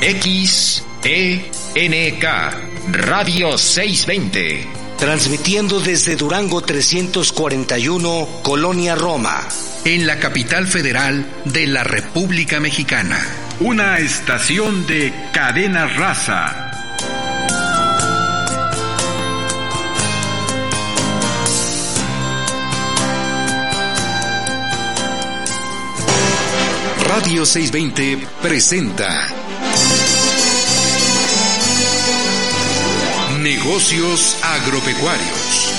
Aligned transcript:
XENK 0.00 0.84
Radio 2.92 3.56
620. 3.56 4.66
Transmitiendo 4.98 5.80
desde 5.80 6.16
Durango 6.16 6.60
341, 6.60 8.28
Colonia 8.42 8.94
Roma. 8.94 9.40
En 9.84 10.06
la 10.06 10.18
capital 10.18 10.66
federal 10.66 11.26
de 11.46 11.66
la 11.66 11.82
República 11.82 12.60
Mexicana. 12.60 13.18
Una 13.60 13.98
estación 13.98 14.86
de 14.86 15.14
cadena 15.32 15.86
raza. 15.86 16.62
Radio 27.08 27.46
620 27.46 28.26
presenta 28.42 29.45
Negocios 33.66 34.38
Agropecuarios. 34.44 35.72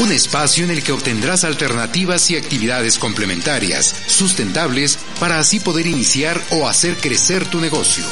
Un 0.00 0.12
espacio 0.12 0.64
en 0.64 0.70
el 0.70 0.82
que 0.82 0.92
obtendrás 0.92 1.44
alternativas 1.44 2.30
y 2.30 2.38
actividades 2.38 2.98
complementarias, 2.98 3.94
sustentables, 4.06 4.98
para 5.20 5.38
así 5.38 5.60
poder 5.60 5.86
iniciar 5.86 6.40
o 6.52 6.66
hacer 6.66 6.96
crecer 6.96 7.44
tu 7.44 7.60
negocio. 7.60 8.02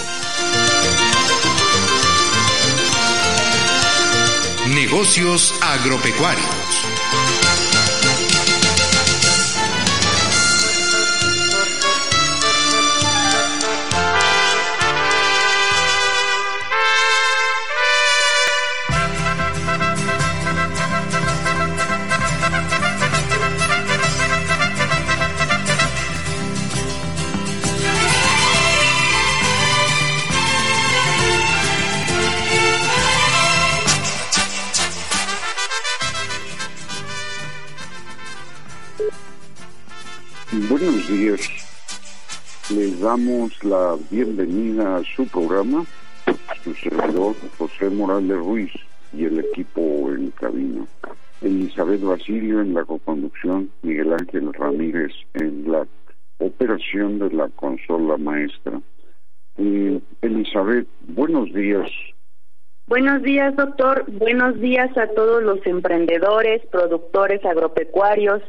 Negocios 4.75 5.55
Agropecuarios. 5.63 6.78
Les 42.71 43.01
damos 43.01 43.65
la 43.65 43.97
bienvenida 44.11 44.97
a 44.97 45.03
su 45.03 45.27
programa, 45.27 45.87
su 46.63 46.75
servidor 46.75 47.35
José 47.57 47.89
Morales 47.89 48.37
Ruiz 48.37 48.71
y 49.15 49.25
el 49.25 49.39
equipo 49.39 49.81
en 50.11 50.31
cabina. 50.33 50.85
Elizabeth 51.41 52.03
Basilio 52.03 52.61
en 52.61 52.75
la 52.75 52.85
coconducción, 52.85 53.71
Miguel 53.81 54.13
Ángel 54.13 54.53
Ramírez 54.53 55.13
en 55.33 55.73
la 55.73 55.87
operación 56.41 57.19
de 57.19 57.31
la 57.31 57.49
consola 57.57 58.19
maestra. 58.19 58.79
Eh, 59.57 59.99
Elizabeth, 60.21 60.87
buenos 61.07 61.51
días. 61.55 61.91
Buenos 62.87 63.23
días, 63.23 63.57
doctor. 63.57 64.05
Buenos 64.09 64.61
días 64.61 64.95
a 64.99 65.07
todos 65.09 65.43
los 65.43 65.67
emprendedores, 65.67 66.61
productores 66.71 67.43
agropecuarios, 67.47 68.43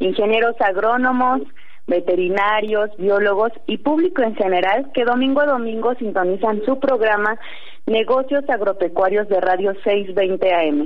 ingenieros 0.00 0.56
agrónomos, 0.60 1.42
veterinarios, 1.86 2.90
biólogos 2.98 3.52
y 3.66 3.78
público 3.78 4.22
en 4.22 4.34
general 4.36 4.90
que 4.94 5.04
domingo 5.04 5.40
a 5.40 5.46
domingo 5.46 5.94
sintonizan 5.94 6.62
su 6.64 6.78
programa 6.78 7.38
Negocios 7.86 8.48
Agropecuarios 8.48 9.28
de 9.28 9.40
Radio 9.40 9.74
620 9.84 10.54
AM. 10.54 10.84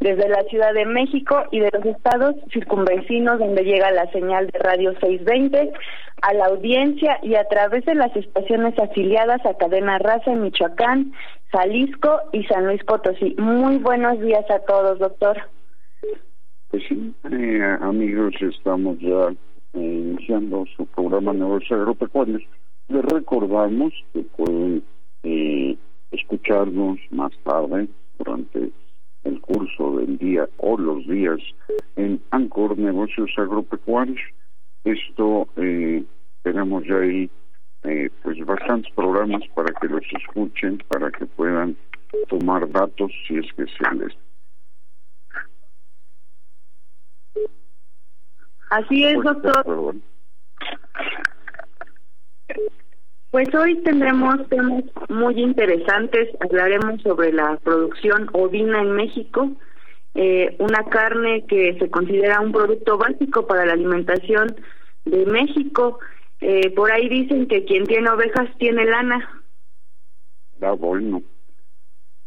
Desde 0.00 0.28
la 0.28 0.42
Ciudad 0.44 0.72
de 0.72 0.86
México 0.86 1.44
y 1.50 1.60
de 1.60 1.70
los 1.72 1.84
estados 1.84 2.34
circunvecinos 2.52 3.38
donde 3.38 3.64
llega 3.64 3.90
la 3.90 4.10
señal 4.12 4.46
de 4.46 4.58
Radio 4.58 4.92
620 4.98 5.72
a 6.22 6.34
la 6.34 6.46
audiencia 6.46 7.18
y 7.22 7.34
a 7.34 7.44
través 7.44 7.84
de 7.84 7.94
las 7.94 8.14
estaciones 8.16 8.78
afiliadas 8.78 9.44
a 9.44 9.54
Cadena 9.54 9.98
Raza 9.98 10.32
en 10.32 10.42
Michoacán, 10.42 11.12
Jalisco 11.52 12.20
y 12.32 12.44
San 12.44 12.66
Luis 12.66 12.82
Potosí. 12.84 13.34
Muy 13.38 13.76
buenos 13.78 14.18
días 14.20 14.44
a 14.50 14.60
todos, 14.60 14.98
doctor. 14.98 15.36
Pues 16.70 16.82
sí, 16.88 17.14
eh, 17.30 17.76
amigos, 17.80 18.34
estamos 18.40 18.98
ya 19.00 19.34
iniciando 19.74 20.64
su 20.76 20.86
programa 20.86 21.32
Negocios 21.32 21.72
Agropecuarios. 21.72 22.42
Les 22.88 23.04
recordamos 23.04 23.92
que 24.12 24.22
pueden 24.22 24.82
eh, 25.22 25.76
escucharnos 26.10 26.98
más 27.10 27.32
tarde 27.44 27.88
durante 28.18 28.70
el 29.24 29.40
curso 29.40 29.98
del 29.98 30.18
día 30.18 30.48
o 30.58 30.76
los 30.78 31.06
días 31.06 31.38
en 31.96 32.20
Ancor 32.30 32.78
Negocios 32.78 33.30
Agropecuarios. 33.36 34.20
Esto 34.84 35.46
eh, 35.56 36.02
tenemos 36.42 36.84
ya 36.84 36.96
ahí 36.96 37.30
eh, 37.84 38.10
pues 38.22 38.38
bastantes 38.44 38.92
programas 38.94 39.42
para 39.54 39.72
que 39.80 39.88
los 39.88 40.02
escuchen, 40.18 40.78
para 40.88 41.10
que 41.10 41.26
puedan 41.26 41.76
tomar 42.28 42.70
datos 42.70 43.12
si 43.26 43.36
es 43.36 43.46
que 43.52 43.66
se 43.66 43.94
les 43.94 44.16
Así 48.70 49.04
es, 49.04 49.20
doctor. 49.22 49.96
Pues 53.30 53.54
hoy 53.54 53.76
tendremos 53.82 54.48
temas 54.48 54.84
muy 55.08 55.40
interesantes. 55.40 56.28
Hablaremos 56.40 57.00
sobre 57.02 57.32
la 57.32 57.56
producción 57.62 58.28
ovina 58.32 58.80
en 58.80 58.92
México, 58.92 59.52
eh, 60.14 60.56
una 60.58 60.84
carne 60.84 61.44
que 61.46 61.76
se 61.78 61.90
considera 61.90 62.40
un 62.40 62.52
producto 62.52 62.98
básico 62.98 63.46
para 63.46 63.66
la 63.66 63.74
alimentación 63.74 64.54
de 65.04 65.26
México. 65.26 65.98
Eh, 66.40 66.70
por 66.70 66.90
ahí 66.90 67.08
dicen 67.08 67.46
que 67.46 67.64
quien 67.64 67.84
tiene 67.84 68.08
ovejas 68.08 68.48
tiene 68.58 68.84
lana. 68.84 69.42
Ah, 70.60 70.72
bueno. 70.72 71.22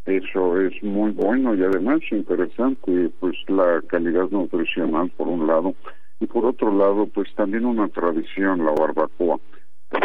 Eso 0.06 0.60
es 0.60 0.84
muy 0.84 1.12
bueno 1.12 1.56
y 1.56 1.64
además 1.64 2.02
interesante, 2.12 3.10
pues 3.22 3.38
la 3.48 3.82
calidad 3.88 4.30
nutricional 4.32 5.10
por 5.12 5.30
un 5.30 5.48
lado 5.48 5.74
y 6.20 6.28
por 6.28 6.46
otro 6.46 6.72
lado, 6.76 7.08
pues 7.08 7.34
también 7.36 7.66
una 7.66 7.88
tradición, 7.90 8.66
la 8.66 8.72
barbacoa. 8.72 9.40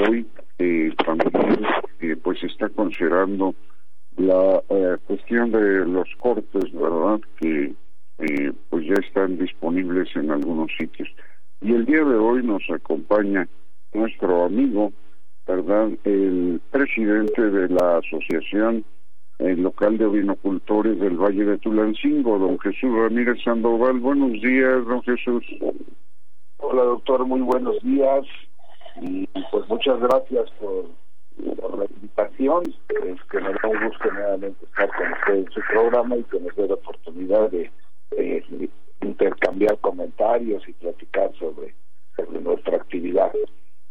Hoy 0.08 0.26
eh, 0.58 0.92
también 1.04 1.66
eh, 2.00 2.16
pues 2.16 2.42
está 2.42 2.68
considerando 2.68 3.54
la 4.16 4.62
eh, 4.68 4.96
cuestión 5.06 5.52
de 5.52 5.86
los 5.86 6.08
cortes, 6.18 6.72
¿verdad? 6.72 7.20
Que 7.40 7.74
eh, 8.18 8.52
pues 8.68 8.84
ya 8.86 8.94
están 9.06 9.38
disponibles 9.38 10.08
en 10.16 10.30
algunos 10.30 10.70
sitios. 10.76 11.08
Y 11.60 11.72
el 11.72 11.86
día 11.86 12.04
de 12.04 12.16
hoy 12.16 12.42
nos 12.42 12.62
acompaña 12.70 13.48
nuestro 13.92 14.44
amigo, 14.44 14.92
¿verdad? 15.46 15.90
El 16.04 16.60
presidente 16.70 17.42
de 17.42 17.68
la 17.68 17.98
Asociación 17.98 18.84
el 19.38 19.62
local 19.62 19.98
de 19.98 20.08
vinocultores 20.08 20.98
del 20.98 21.16
Valle 21.16 21.44
de 21.44 21.58
Tulancingo, 21.58 22.38
don 22.38 22.58
Jesús 22.58 22.90
Ramírez 22.92 23.42
Sandoval. 23.44 24.00
Buenos 24.00 24.32
días, 24.32 24.84
don 24.84 25.02
Jesús. 25.02 25.44
Hola, 26.58 26.82
doctor, 26.82 27.24
muy 27.24 27.40
buenos 27.40 27.80
días. 27.82 28.24
Y 29.00 29.28
pues 29.52 29.68
muchas 29.68 30.00
gracias 30.00 30.50
por, 30.60 30.86
la 31.78 31.84
invitación. 31.84 32.64
Es 32.66 33.22
que 33.30 33.40
me 33.40 33.52
da 33.52 33.68
un 33.68 33.88
gusto 33.88 34.12
nuevamente 34.12 34.64
estar 34.64 34.88
con 34.88 35.12
usted 35.12 35.34
en 35.34 35.50
su 35.52 35.60
programa 35.72 36.16
y 36.16 36.24
que 36.24 36.40
nos 36.40 36.56
dé 36.56 36.66
la 36.66 36.74
oportunidad 36.74 37.50
de, 37.50 37.70
intercambiar 39.00 39.78
comentarios 39.78 40.68
y 40.68 40.72
platicar 40.72 41.32
sobre 41.38 41.74
nuestra 42.40 42.76
actividad. 42.76 43.32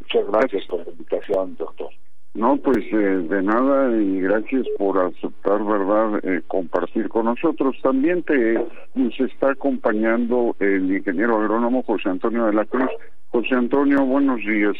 Muchas 0.00 0.26
gracias 0.26 0.66
por 0.66 0.84
la 0.84 0.92
invitación, 0.92 1.56
doctor. 1.56 1.88
No, 2.34 2.56
pues 2.56 2.78
eh, 2.92 3.26
de 3.28 3.42
nada 3.42 3.90
y 3.96 4.20
gracias 4.20 4.66
por 4.78 4.98
aceptar, 4.98 5.64
¿verdad?, 5.64 6.20
eh, 6.22 6.42
compartir 6.46 7.08
con 7.08 7.24
nosotros. 7.24 7.76
También 7.82 8.22
te 8.22 8.64
nos 8.94 9.18
está 9.20 9.52
acompañando 9.52 10.54
el 10.60 10.96
ingeniero 10.96 11.40
agrónomo 11.40 11.82
José 11.82 12.10
Antonio 12.10 12.46
de 12.46 12.52
la 12.52 12.64
Cruz. 12.64 12.90
José 13.30 13.54
Antonio, 13.54 14.04
buenos 14.04 14.38
días. 14.40 14.76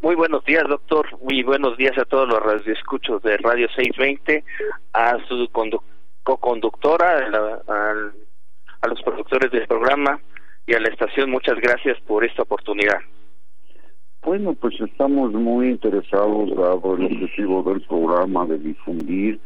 Muy 0.00 0.14
buenos 0.14 0.44
días, 0.44 0.64
doctor. 0.68 1.06
Muy 1.22 1.42
buenos 1.42 1.76
días 1.76 1.96
a 1.98 2.04
todos 2.04 2.28
los 2.28 2.40
radioescuchos 2.42 3.22
de 3.22 3.36
Radio 3.38 3.68
620, 3.68 4.44
a 4.92 5.18
su 5.28 5.48
co-conductora, 6.22 7.62
a, 7.68 7.92
a 8.82 8.88
los 8.88 9.02
productores 9.02 9.50
del 9.52 9.66
programa 9.66 10.20
y 10.66 10.74
a 10.74 10.80
la 10.80 10.88
estación. 10.88 11.30
Muchas 11.30 11.58
gracias 11.60 11.98
por 12.02 12.24
esta 12.24 12.42
oportunidad. 12.42 12.98
Bueno, 14.26 14.54
pues 14.54 14.74
estamos 14.80 15.32
muy 15.34 15.68
interesados, 15.68 16.50
dado 16.56 16.96
el 16.96 17.04
objetivo 17.04 17.62
del 17.62 17.80
programa, 17.82 18.44
de 18.44 18.58
difundir, 18.58 19.38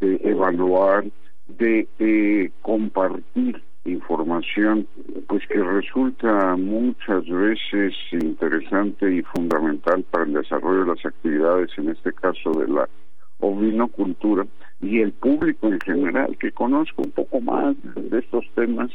de 0.00 0.20
evaluar, 0.22 1.06
de 1.46 2.52
compartir 2.60 3.62
información 3.86 4.86
pues 5.28 5.42
que 5.48 5.62
resulta 5.64 6.56
muchas 6.56 7.26
veces 7.26 7.94
interesante 8.12 9.10
y 9.14 9.22
fundamental 9.22 10.04
para 10.10 10.24
el 10.24 10.34
desarrollo 10.34 10.80
de 10.80 10.94
las 10.94 11.06
actividades, 11.06 11.70
en 11.78 11.88
este 11.88 12.12
caso 12.12 12.50
de 12.52 12.68
la 12.68 12.86
ovinocultura, 13.40 14.46
y 14.80 15.00
el 15.00 15.12
público 15.12 15.68
en 15.68 15.80
general 15.80 16.36
que 16.38 16.52
conozca 16.52 17.02
un 17.02 17.10
poco 17.10 17.40
más 17.40 17.76
de 17.96 18.18
estos 18.18 18.44
temas, 18.54 18.90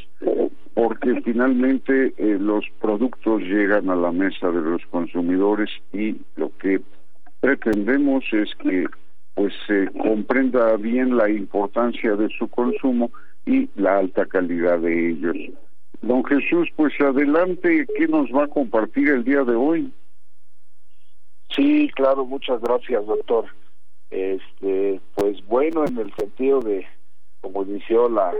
porque 0.72 1.20
finalmente 1.22 2.14
eh, 2.16 2.38
los 2.40 2.64
productos 2.80 3.42
llegan 3.42 3.90
a 3.90 3.96
la 3.96 4.10
mesa 4.10 4.50
de 4.50 4.60
los 4.60 4.84
consumidores 4.86 5.70
y 5.92 6.16
lo 6.36 6.50
que 6.58 6.80
pretendemos 7.40 8.24
es 8.32 8.54
que 8.56 8.86
pues 9.34 9.52
se 9.66 9.90
comprenda 10.00 10.76
bien 10.76 11.16
la 11.16 11.28
importancia 11.28 12.14
de 12.16 12.28
su 12.38 12.48
consumo 12.48 13.10
y 13.44 13.68
la 13.74 13.98
alta 13.98 14.26
calidad 14.26 14.78
de 14.78 15.10
ellos. 15.10 15.36
Don 16.00 16.24
Jesús, 16.24 16.68
pues 16.76 16.92
adelante, 17.00 17.86
¿qué 17.96 18.08
nos 18.08 18.30
va 18.30 18.44
a 18.44 18.48
compartir 18.48 19.08
el 19.08 19.24
día 19.24 19.42
de 19.42 19.54
hoy? 19.54 19.92
Sí, 21.50 21.90
claro, 21.94 22.24
muchas 22.24 22.60
gracias, 22.60 23.04
doctor. 23.06 23.46
Este, 24.10 25.00
pues 25.14 25.44
bueno, 25.46 25.84
en 25.84 25.98
el 25.98 26.14
sentido 26.14 26.60
de, 26.60 26.86
como 27.40 27.62
inició 27.62 28.08
la 28.08 28.32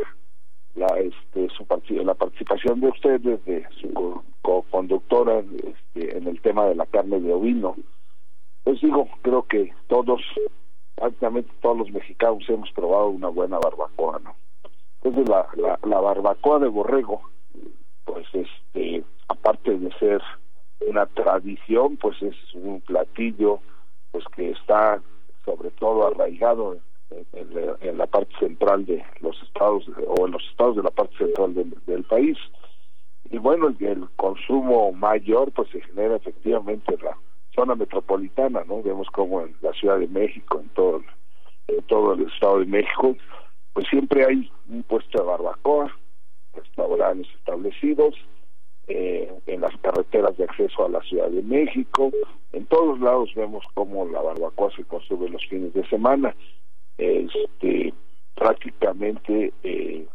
la 0.74 0.86
este 0.98 1.48
su 1.50 1.66
la 2.02 2.14
participación 2.14 2.80
de 2.80 2.88
ustedes 2.88 3.44
de 3.44 3.66
su 3.80 4.22
co-conductora 4.42 5.38
este, 5.38 6.16
en 6.16 6.26
el 6.26 6.40
tema 6.40 6.66
de 6.66 6.74
la 6.74 6.86
carne 6.86 7.20
de 7.20 7.32
ovino 7.32 7.76
pues 8.64 8.80
digo 8.80 9.08
creo 9.22 9.44
que 9.44 9.72
todos 9.86 10.20
prácticamente 10.96 11.52
todos 11.60 11.78
los 11.78 11.90
mexicanos 11.90 12.42
hemos 12.48 12.70
probado 12.72 13.08
una 13.08 13.28
buena 13.28 13.58
barbacoa 13.58 14.20
no 14.24 14.34
entonces 15.02 15.28
la, 15.28 15.46
la, 15.56 15.78
la 15.88 16.00
barbacoa 16.00 16.58
de 16.58 16.68
borrego 16.68 17.22
pues 18.04 18.26
este 18.32 19.04
aparte 19.28 19.78
de 19.78 19.92
ser 19.98 20.20
una 20.88 21.06
tradición 21.06 21.96
pues 21.98 22.20
es 22.20 22.36
un 22.54 22.80
platillo 22.80 23.60
pues 24.10 24.24
que 24.34 24.50
está 24.50 25.00
sobre 25.44 25.70
todo 25.72 26.06
arraigado 26.06 26.78
en, 27.10 27.98
la 27.98 28.06
parte 28.06 28.34
central 28.38 28.86
de 28.86 29.04
los 29.20 29.40
estados 29.42 29.84
o 30.06 30.26
en 30.26 30.32
los 30.32 30.42
estados 30.50 30.76
de 30.76 30.82
la 30.82 30.90
parte 30.90 31.16
central 31.16 31.54
del, 31.54 32.04
país. 32.04 32.36
Y 33.30 33.38
bueno 33.38 33.68
el, 33.78 34.08
consumo 34.16 34.92
mayor 34.92 35.52
pues 35.52 35.70
se 35.70 35.80
genera 35.80 36.16
efectivamente 36.16 36.94
en 36.94 37.04
la 37.04 37.16
zona 37.54 37.74
metropolitana 37.74 38.64
no 38.66 38.82
vemos 38.82 39.08
como 39.10 39.42
en 39.42 39.54
la 39.60 39.72
Ciudad 39.72 39.98
de 39.98 40.08
México 40.08 40.60
en 40.60 40.68
todo 40.70 41.02
en 41.68 41.82
todo 41.84 42.14
el 42.14 42.26
estado 42.26 42.58
de 42.60 42.66
México 42.66 43.16
pues 43.72 43.86
siempre 43.88 44.24
hay 44.26 44.50
un 44.68 44.82
puesto 44.82 45.18
de 45.18 45.24
barbacoa 45.24 45.96
restaurantes 46.52 47.32
establecidos 47.36 48.14
eh, 48.86 49.32
en 49.46 49.60
las 49.60 49.76
carreteras 49.78 50.36
de 50.36 50.44
acceso 50.44 50.84
a 50.84 50.88
la 50.88 51.00
Ciudad 51.02 51.30
de 51.30 51.42
México. 51.42 52.10
En 52.52 52.66
todos 52.66 53.00
lados 53.00 53.32
vemos 53.34 53.64
cómo 53.74 54.06
la 54.06 54.20
barbacoa 54.20 54.70
se 54.76 54.84
consume 54.84 55.28
los 55.28 55.44
fines 55.46 55.72
de 55.72 55.86
semana. 55.88 56.34
Este, 56.98 57.94
prácticamente, 58.34 59.52
eh, 59.62 60.06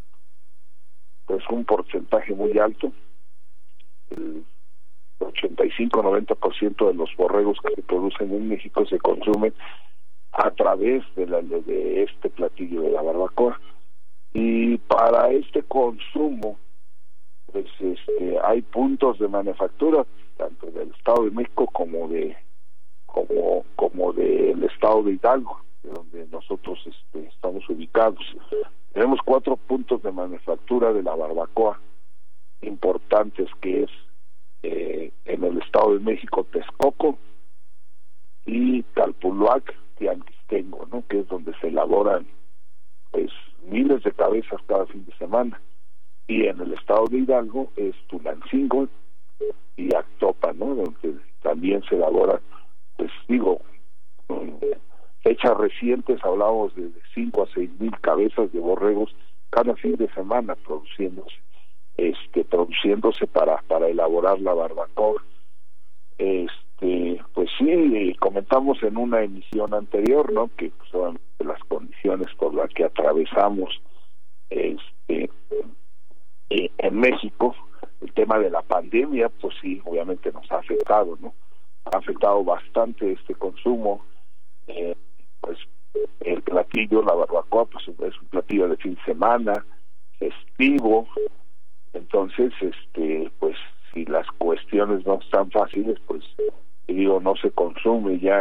pues 1.25 1.43
un 1.49 1.65
porcentaje 1.65 2.33
muy 2.33 2.57
alto, 2.59 2.91
el 4.11 4.43
85-90% 5.19 6.87
de 6.87 6.93
los 6.93 7.15
borregos 7.15 7.57
que 7.61 7.75
se 7.75 7.81
producen 7.83 8.31
en 8.33 8.49
México 8.49 8.85
se 8.85 8.99
consumen 8.99 9.53
a 10.31 10.51
través 10.51 11.03
de, 11.15 11.27
la, 11.27 11.41
de 11.41 12.03
este 12.03 12.29
platillo 12.29 12.81
de 12.81 12.91
la 12.91 13.01
barbacoa. 13.01 13.59
Y 14.33 14.77
para 14.77 15.31
este 15.31 15.63
consumo, 15.63 16.57
pues 17.51 17.65
este, 17.79 18.37
hay 18.43 18.61
puntos 18.61 19.19
de 19.19 19.27
manufactura 19.27 20.05
tanto 20.37 20.67
del 20.67 20.91
Estado 20.91 21.25
de 21.25 21.31
México 21.31 21.67
como 21.67 22.07
de 22.07 22.37
como 23.05 23.65
como 23.75 24.13
del 24.13 24.63
Estado 24.63 25.03
de 25.03 25.13
Hidalgo 25.13 25.61
de 25.83 25.89
donde 25.91 26.27
nosotros 26.27 26.79
este, 26.85 27.27
estamos 27.27 27.67
ubicados 27.69 28.23
tenemos 28.93 29.19
cuatro 29.25 29.57
puntos 29.57 30.01
de 30.03 30.11
manufactura 30.11 30.93
de 30.93 31.03
la 31.03 31.15
barbacoa 31.15 31.79
importantes 32.61 33.49
que 33.61 33.83
es 33.83 33.91
eh, 34.63 35.11
en 35.25 35.43
el 35.43 35.61
Estado 35.61 35.93
de 35.93 35.99
México 35.99 36.45
Texcoco 36.51 37.17
y 38.45 38.83
Calpuluac 38.93 39.73
y 39.99 40.07
Anquistengo, 40.07 40.87
¿no? 40.91 41.03
que 41.07 41.19
es 41.19 41.27
donde 41.27 41.53
se 41.59 41.67
elaboran 41.67 42.27
pues 43.11 43.31
miles 43.63 44.03
de 44.03 44.11
cabezas 44.11 44.61
cada 44.67 44.85
fin 44.87 45.05
de 45.05 45.15
semana 45.17 45.59
y 46.29 46.45
en 46.45 46.61
el 46.61 46.73
estado 46.73 47.07
de 47.07 47.17
Hidalgo 47.17 47.71
es 47.75 47.95
Tulancingo 48.07 48.87
y 49.75 49.93
Actopa, 49.95 50.53
¿no? 50.53 50.75
Donde 50.75 51.15
también 51.41 51.81
se 51.89 51.95
elabora, 51.95 52.39
pues 52.95 53.09
digo, 53.27 53.59
fechas 55.23 55.57
recientes 55.57 56.23
hablamos 56.23 56.75
de 56.75 56.91
5 57.15 57.43
a 57.43 57.47
6 57.51 57.79
mil 57.79 57.99
cabezas 57.99 58.53
de 58.53 58.59
borregos 58.59 59.13
cada 59.49 59.75
fin 59.75 59.95
de 59.95 60.07
semana 60.13 60.53
produciéndose, 60.55 61.35
este, 61.97 62.45
produciéndose 62.45 63.25
para, 63.25 63.63
para 63.63 63.87
elaborar 63.87 64.39
la 64.39 64.53
barbacoa. 64.53 65.23
Este, 66.19 67.23
pues 67.33 67.49
sí, 67.57 68.15
comentamos 68.19 68.83
en 68.83 68.97
una 68.97 69.23
emisión 69.23 69.73
anterior, 69.73 70.31
¿no? 70.31 70.51
Que 70.55 70.71
son 70.91 71.19
las 71.39 71.59
condiciones 71.63 72.27
por 72.37 72.53
las 72.53 72.69
que 72.69 72.83
atravesamos 72.83 73.81
este 74.51 75.31
eh, 76.49 76.71
en 76.77 76.99
México 76.99 77.55
el 78.01 78.13
tema 78.13 78.39
de 78.39 78.49
la 78.49 78.61
pandemia 78.61 79.29
pues 79.29 79.55
sí 79.61 79.81
obviamente 79.85 80.31
nos 80.31 80.49
ha 80.51 80.57
afectado 80.57 81.17
no 81.21 81.33
ha 81.85 81.97
afectado 81.97 82.43
bastante 82.43 83.13
este 83.13 83.35
consumo 83.35 84.05
eh, 84.67 84.95
pues 85.41 85.57
el 86.21 86.41
platillo 86.43 87.01
la 87.01 87.13
barbacoa 87.13 87.65
pues 87.65 87.87
es 87.87 88.21
un 88.21 88.27
platillo 88.29 88.67
de 88.67 88.77
fin 88.77 88.95
de 88.95 89.01
semana 89.03 89.65
festivo. 90.19 91.07
Entonces 91.93 92.53
este 92.61 93.31
pues 93.39 93.55
si 93.93 94.05
las 94.05 94.27
cuestiones 94.37 95.05
no 95.05 95.19
están 95.19 95.49
fáciles 95.49 95.97
pues 96.05 96.23
digo 96.87 97.19
no 97.19 97.35
se 97.35 97.51
consume 97.51 98.19
ya 98.19 98.39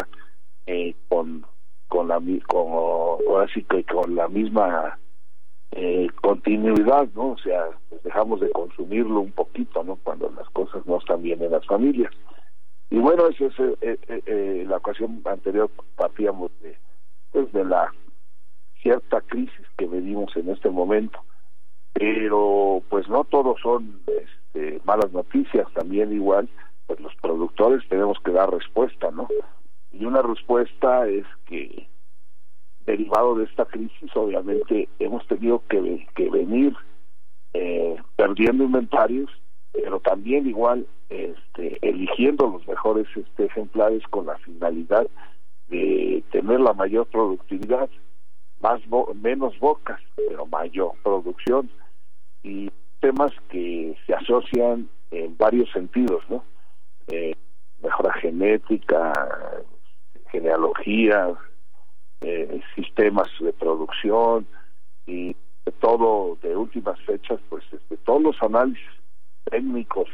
eh, 0.66 0.94
con 1.08 1.46
con 1.88 2.08
la 2.08 2.20
con 2.46 2.72
ahora 2.72 3.46
sí 3.54 3.64
con 3.90 4.14
la 4.14 4.28
misma 4.28 4.98
eh, 5.72 6.08
continuidad, 6.22 7.08
¿no? 7.14 7.32
O 7.32 7.38
sea, 7.38 7.66
pues 7.88 8.02
dejamos 8.02 8.40
de 8.40 8.50
consumirlo 8.50 9.20
un 9.20 9.32
poquito, 9.32 9.84
¿no? 9.84 9.96
Cuando 9.96 10.30
las 10.30 10.48
cosas 10.50 10.86
no 10.86 10.98
están 10.98 11.22
bien 11.22 11.42
en 11.42 11.52
las 11.52 11.66
familias. 11.66 12.12
Y 12.90 12.98
bueno, 12.98 13.26
esa 13.26 13.44
es 13.46 13.58
eh, 13.82 13.98
eh, 14.08 14.64
la 14.66 14.78
ocasión 14.78 15.20
anterior 15.26 15.70
partíamos 15.96 16.50
de, 16.60 16.78
pues 17.32 17.52
de 17.52 17.64
la 17.64 17.92
cierta 18.82 19.20
crisis 19.20 19.66
que 19.76 19.86
vivimos 19.86 20.34
en 20.36 20.48
este 20.48 20.70
momento, 20.70 21.20
pero 21.92 22.82
pues 22.88 23.08
no 23.08 23.24
todos 23.24 23.60
son 23.60 24.00
este, 24.06 24.80
malas 24.84 25.12
noticias, 25.12 25.66
también 25.74 26.12
igual, 26.12 26.48
pues 26.86 26.98
los 27.00 27.14
productores 27.16 27.86
tenemos 27.88 28.18
que 28.24 28.32
dar 28.32 28.50
respuesta, 28.50 29.10
¿no? 29.10 29.28
Y 29.92 30.04
una 30.06 30.22
respuesta 30.22 31.06
es 31.08 31.26
que 31.46 31.88
derivado 32.88 33.34
de 33.34 33.44
esta 33.44 33.66
crisis, 33.66 34.10
obviamente 34.14 34.88
hemos 34.98 35.26
tenido 35.26 35.62
que, 35.68 35.78
venir 36.30 36.74
eh, 37.52 37.96
perdiendo 38.16 38.64
inventarios, 38.64 39.30
pero 39.72 40.00
también 40.00 40.46
igual 40.46 40.86
este, 41.10 41.78
eligiendo 41.82 42.48
los 42.48 42.66
mejores 42.66 43.06
este, 43.14 43.44
ejemplares 43.44 44.02
con 44.08 44.24
la 44.24 44.38
finalidad 44.38 45.06
de 45.68 46.24
tener 46.32 46.60
la 46.60 46.72
mayor 46.72 47.06
productividad, 47.08 47.90
más 48.60 48.80
menos 49.20 49.58
bocas, 49.58 50.00
pero 50.16 50.46
mayor 50.46 50.92
producción 51.02 51.70
y 52.42 52.70
temas 53.00 53.32
que 53.50 53.96
se 54.06 54.14
asocian 54.14 54.88
en 55.10 55.36
varios 55.36 55.70
sentidos, 55.72 56.24
¿no? 56.30 56.42
Eh, 57.08 57.34
mejora 57.82 58.14
genética, 58.14 59.12
genealogía, 60.30 61.36
eh, 62.20 62.60
sistemas 62.74 63.28
de 63.40 63.52
producción 63.52 64.46
y 65.06 65.36
todo 65.80 66.38
de 66.42 66.56
últimas 66.56 67.00
fechas 67.02 67.40
pues 67.48 67.64
este, 67.72 67.96
todos 67.98 68.22
los 68.22 68.42
análisis 68.42 68.88
técnicos 69.44 70.08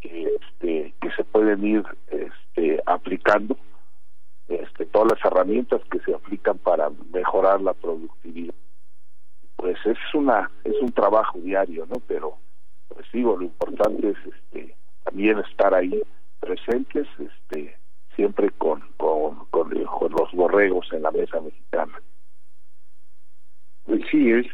que 0.00 0.36
este 0.40 0.94
que 1.00 1.10
se 1.12 1.24
pueden 1.24 1.64
ir 1.64 1.84
este 2.08 2.80
aplicando 2.86 3.56
este 4.48 4.86
todas 4.86 5.12
las 5.12 5.24
herramientas 5.24 5.80
que 5.90 6.00
se 6.00 6.14
aplican 6.14 6.58
para 6.58 6.90
mejorar 7.12 7.60
la 7.60 7.74
productividad. 7.74 8.54
Pues 9.56 9.76
es 9.84 9.98
una 10.14 10.50
es 10.64 10.74
un 10.80 10.92
trabajo 10.92 11.38
diario 11.38 11.86
no 11.86 12.00
pero 12.06 12.38
pues 12.88 13.06
digo 13.12 13.36
lo 13.36 13.44
importante 13.44 14.10
es 14.10 14.34
este 14.34 14.74
también 15.04 15.38
estar 15.38 15.74
ahí 15.74 16.02
presentes 16.40 17.06
este 17.18 17.76
siempre 18.18 18.50
con, 18.58 18.82
con, 18.96 19.46
con, 19.50 19.70
los 19.70 20.32
borregos 20.32 20.88
en 20.92 21.02
la 21.02 21.12
mesa 21.12 21.40
mexicana. 21.40 22.02
Pues 23.84 24.02
sí, 24.10 24.32
es, 24.32 24.46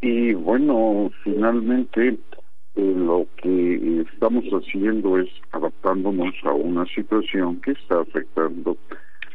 Y 0.00 0.32
bueno, 0.32 1.10
finalmente 1.22 2.08
eh, 2.08 2.94
lo 2.96 3.26
que 3.36 4.00
estamos 4.00 4.44
haciendo 4.46 5.18
es 5.18 5.28
adaptándonos 5.50 6.34
a 6.44 6.52
una 6.52 6.86
situación 6.86 7.60
que 7.60 7.72
está 7.72 8.00
afectando 8.00 8.78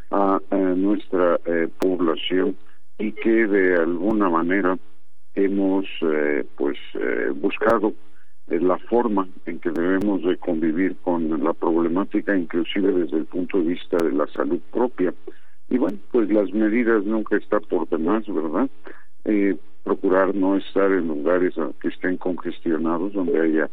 a, 0.10 0.39
nuestra 0.75 1.39
eh, 1.46 1.67
población 1.79 2.57
y 2.98 3.12
que 3.12 3.46
de 3.46 3.75
alguna 3.75 4.27
manera 4.29 4.75
hemos 5.36 5.86
eh, 6.01 6.46
pues 6.55 6.77
buscado 7.36 7.93
la 8.47 8.77
forma 8.77 9.27
en 9.45 9.59
que 9.59 9.71
debemos 9.71 10.23
de 10.23 10.37
convivir 10.37 10.95
con 11.03 11.43
la 11.43 11.53
problemática 11.53 12.37
inclusive 12.37 12.91
desde 12.93 13.17
el 13.17 13.25
punto 13.25 13.57
de 13.57 13.65
vista 13.65 13.97
de 13.97 14.11
la 14.11 14.27
salud 14.27 14.59
propia 14.71 15.13
y 15.69 15.77
bueno 15.77 15.97
pues 16.11 16.29
las 16.29 16.51
medidas 16.53 17.03
nunca 17.03 17.35
están 17.37 17.61
por 17.69 17.89
demás 17.89 18.23
verdad 18.27 18.69
eh, 19.25 19.57
procurar 19.87 20.35
no 20.35 20.57
estar 20.57 20.91
en 20.91 21.07
lugares 21.07 21.53
que 21.81 21.87
estén 21.87 22.17
congestionados, 22.17 23.13
donde 23.13 23.39
haya 23.39 23.69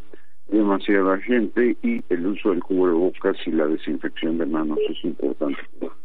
demasiada 0.48 1.18
gente 1.18 1.76
y 1.82 2.04
el 2.08 2.26
uso 2.26 2.50
del 2.50 2.62
cubrebocas 2.62 3.36
y 3.46 3.50
la 3.50 3.66
desinfección 3.66 4.38
de 4.38 4.46
manos 4.46 4.78
es 4.88 5.04
importante. 5.04 5.58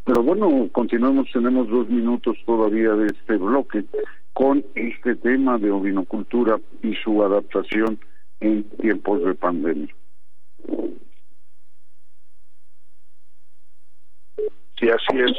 Pero 0.05 0.23
bueno, 0.23 0.67
continuamos, 0.71 1.27
tenemos 1.31 1.67
dos 1.69 1.89
minutos 1.89 2.37
todavía 2.45 2.93
de 2.93 3.07
este 3.07 3.37
bloque 3.37 3.85
con 4.33 4.63
este 4.73 5.15
tema 5.15 5.59
de 5.59 5.69
ovinocultura 5.69 6.59
y 6.81 6.95
su 6.95 7.21
adaptación 7.23 7.99
en 8.39 8.63
tiempos 8.77 9.23
de 9.23 9.35
pandemia. 9.35 9.95
Sí, 14.79 14.89
así 14.89 15.19
es. 15.19 15.31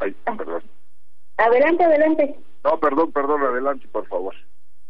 Ay, 0.00 0.14
perdón. 0.36 0.62
Adelante, 1.38 1.84
adelante. 1.84 2.36
No, 2.64 2.78
perdón, 2.78 3.12
perdón, 3.12 3.42
adelante, 3.42 3.88
por 3.90 4.06
favor. 4.06 4.34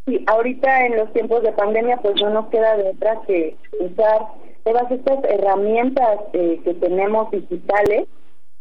Sí, 0.06 0.24
ahorita 0.26 0.86
en 0.86 0.96
los 0.96 1.12
tiempos 1.12 1.42
de 1.42 1.52
pandemia, 1.52 1.98
pues 1.98 2.20
no 2.20 2.30
nos 2.30 2.48
queda 2.48 2.76
de 2.76 2.90
otra 2.90 3.20
que 3.26 3.56
usar 3.78 4.26
todas 4.64 4.90
estas 4.90 5.22
herramientas 5.24 6.20
eh, 6.32 6.60
que 6.64 6.74
tenemos 6.74 7.30
digitales, 7.30 8.08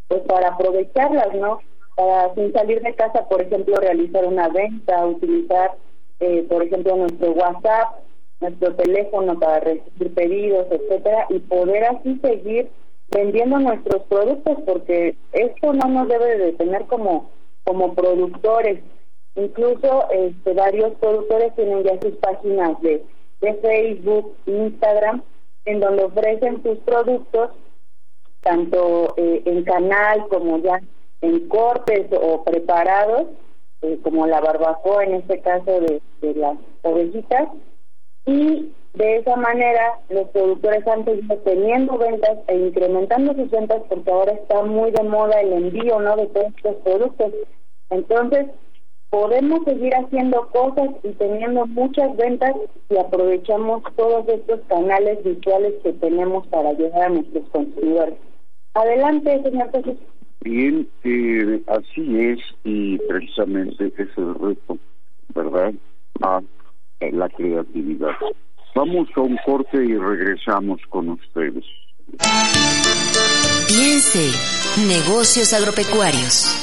pues 0.06 0.22
para 0.22 0.48
aprovecharlas, 0.48 1.34
¿no? 1.34 1.60
Para 1.96 2.32
sin 2.34 2.52
salir 2.52 2.80
de 2.82 2.94
casa, 2.94 3.28
por 3.28 3.42
ejemplo, 3.42 3.76
realizar 3.76 4.24
una 4.24 4.48
venta, 4.48 5.06
utilizar, 5.06 5.72
eh, 6.20 6.46
por 6.48 6.62
ejemplo, 6.62 6.96
nuestro 6.96 7.32
WhatsApp, 7.32 7.98
nuestro 8.40 8.74
teléfono 8.74 9.38
para 9.38 9.60
recibir 9.60 10.14
pedidos, 10.14 10.66
etcétera, 10.70 11.26
y 11.28 11.38
poder 11.40 11.84
así 11.84 12.18
seguir 12.20 12.70
vendiendo 13.10 13.58
nuestros 13.58 14.02
productos, 14.04 14.58
porque 14.66 15.16
esto 15.32 15.72
no 15.72 15.88
nos 15.88 16.08
debe 16.08 16.38
de 16.38 16.52
tener 16.52 16.86
como 16.86 17.30
como 17.64 17.94
productores. 17.94 18.80
Incluso 19.36 20.10
este, 20.10 20.54
varios 20.54 20.92
productores 20.98 21.54
tienen 21.54 21.84
ya 21.84 22.00
sus 22.00 22.16
páginas 22.16 22.80
de, 22.80 23.04
de 23.40 23.54
Facebook, 23.54 24.34
Instagram, 24.46 25.22
en 25.66 25.80
donde 25.80 26.04
ofrecen 26.04 26.62
sus 26.62 26.78
productos 26.78 27.50
tanto 28.40 29.14
eh, 29.18 29.42
en 29.44 29.62
canal 29.64 30.26
como 30.28 30.58
ya 30.58 30.80
en 31.20 31.46
cortes 31.48 32.06
o 32.10 32.42
preparados, 32.42 33.26
eh, 33.82 33.98
como 34.02 34.26
la 34.26 34.40
barbacoa 34.40 35.04
en 35.04 35.14
este 35.14 35.40
caso 35.40 35.80
de, 35.80 36.00
de 36.22 36.34
las 36.34 36.56
ovejitas, 36.82 37.48
y 38.26 38.72
de 38.94 39.16
esa 39.18 39.36
manera 39.36 40.00
los 40.08 40.28
productores 40.30 40.86
han 40.86 41.04
seguido 41.04 41.36
teniendo 41.38 41.96
ventas 41.96 42.38
e 42.48 42.56
incrementando 42.56 43.34
sus 43.34 43.50
ventas 43.50 43.82
porque 43.88 44.10
ahora 44.10 44.32
está 44.32 44.62
muy 44.62 44.90
de 44.90 45.02
moda 45.04 45.40
el 45.40 45.52
envío 45.52 46.00
no 46.00 46.16
de 46.16 46.26
todos 46.26 46.48
estos 46.56 46.76
productos. 46.76 47.32
Entonces, 47.90 48.46
podemos 49.10 49.64
seguir 49.64 49.92
haciendo 49.94 50.48
cosas 50.48 50.90
y 51.02 51.10
teniendo 51.12 51.66
muchas 51.66 52.16
ventas 52.16 52.54
y 52.88 52.96
aprovechamos 52.96 53.82
todos 53.96 54.26
estos 54.28 54.60
canales 54.68 55.22
visuales 55.24 55.74
que 55.82 55.92
tenemos 55.94 56.46
para 56.48 56.72
llegar 56.72 57.02
a 57.02 57.08
nuestros 57.10 57.48
consumidores. 57.50 58.14
Adelante, 58.74 59.42
señor 59.42 59.70
Jesús. 59.72 59.96
Bien, 60.42 60.88
eh, 61.04 61.62
así 61.66 62.18
es 62.18 62.38
y 62.64 62.98
precisamente 62.98 63.86
ese 63.86 64.02
es 64.04 64.18
el 64.18 64.34
reto, 64.36 64.78
¿verdad? 65.34 65.74
A 66.22 66.40
la 67.00 67.28
creatividad. 67.28 68.16
Vamos 68.74 69.08
a 69.16 69.20
un 69.20 69.36
corte 69.44 69.84
y 69.84 69.96
regresamos 69.96 70.80
con 70.88 71.10
ustedes. 71.10 71.64
Piense, 73.68 74.30
negocios 74.86 75.52
agropecuarios. 75.52 76.56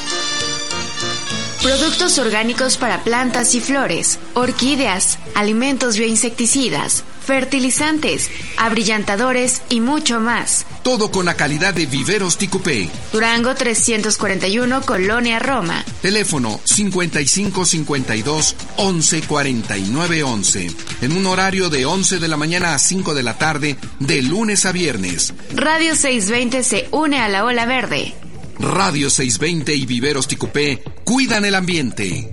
Productos 1.62 2.20
orgánicos 2.20 2.78
para 2.78 3.04
plantas 3.04 3.56
y 3.56 3.60
flores, 3.62 4.20
orquídeas, 4.36 5.18
alimentos 5.34 5.98
bioinsecticidas, 5.98 7.04
fertilizantes, 7.26 8.30
abrillantadores 8.58 9.64
y 9.70 9.82
mucho 9.82 10.20
más. 10.20 10.66
Todo 10.84 11.10
con 11.12 11.26
la 11.26 11.34
calidad 11.34 11.74
de 11.74 11.88
Viveros 11.88 12.38
Ticupé. 12.38 12.90
Durango 13.12 13.56
341, 13.56 14.84
Colonia 14.84 15.40
Roma. 15.40 15.84
Teléfono 16.02 16.62
5552 16.64 18.56
11 18.78 19.22
49 19.24 20.24
11. 20.24 20.72
En 21.02 21.12
un 21.12 21.26
horario 21.26 21.70
de 21.70 21.86
11 21.88 22.20
de 22.20 22.28
la 22.28 22.38
mañana 22.38 22.76
a 22.76 22.80
5 22.80 23.16
de 23.16 23.24
la 23.24 23.38
tarde, 23.38 23.78
de 24.00 24.22
lunes 24.22 24.66
a 24.66 24.72
viernes. 24.72 25.34
Radio 25.54 25.96
620 25.96 26.64
se 26.64 26.88
une 26.92 27.20
a 27.20 27.28
la 27.28 27.44
ola 27.44 27.66
verde. 27.66 28.14
Radio 28.60 29.10
620 29.10 29.76
y 29.76 29.86
Viveros 29.86 30.28
Ticupé 30.28 30.84
cuidan 31.04 31.46
el 31.46 31.56
ambiente. 31.56 32.30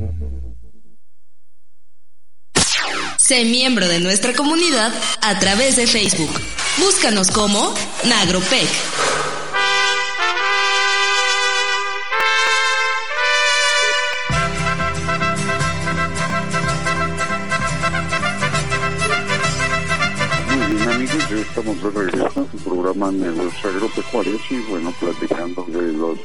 Sé 3.19 3.45
miembro 3.45 3.89
de 3.89 4.01
nuestra 4.01 4.35
comunidad 4.35 4.93
a 5.23 5.39
través 5.39 5.77
de 5.77 5.87
Facebook. 5.87 6.31
Búscanos 6.79 7.31
como 7.31 7.73
Nagropec. 8.05 8.69
Estamos 21.65 21.95
de 21.95 22.01
regreso 22.03 22.41
en 22.41 22.47
su 22.47 22.71
programa 22.71 23.09
Agropecuarios 23.09 24.53
y 24.53 24.61
bueno, 24.71 24.93
platicando 25.01 25.65
de 25.65 25.93
los 25.95 26.19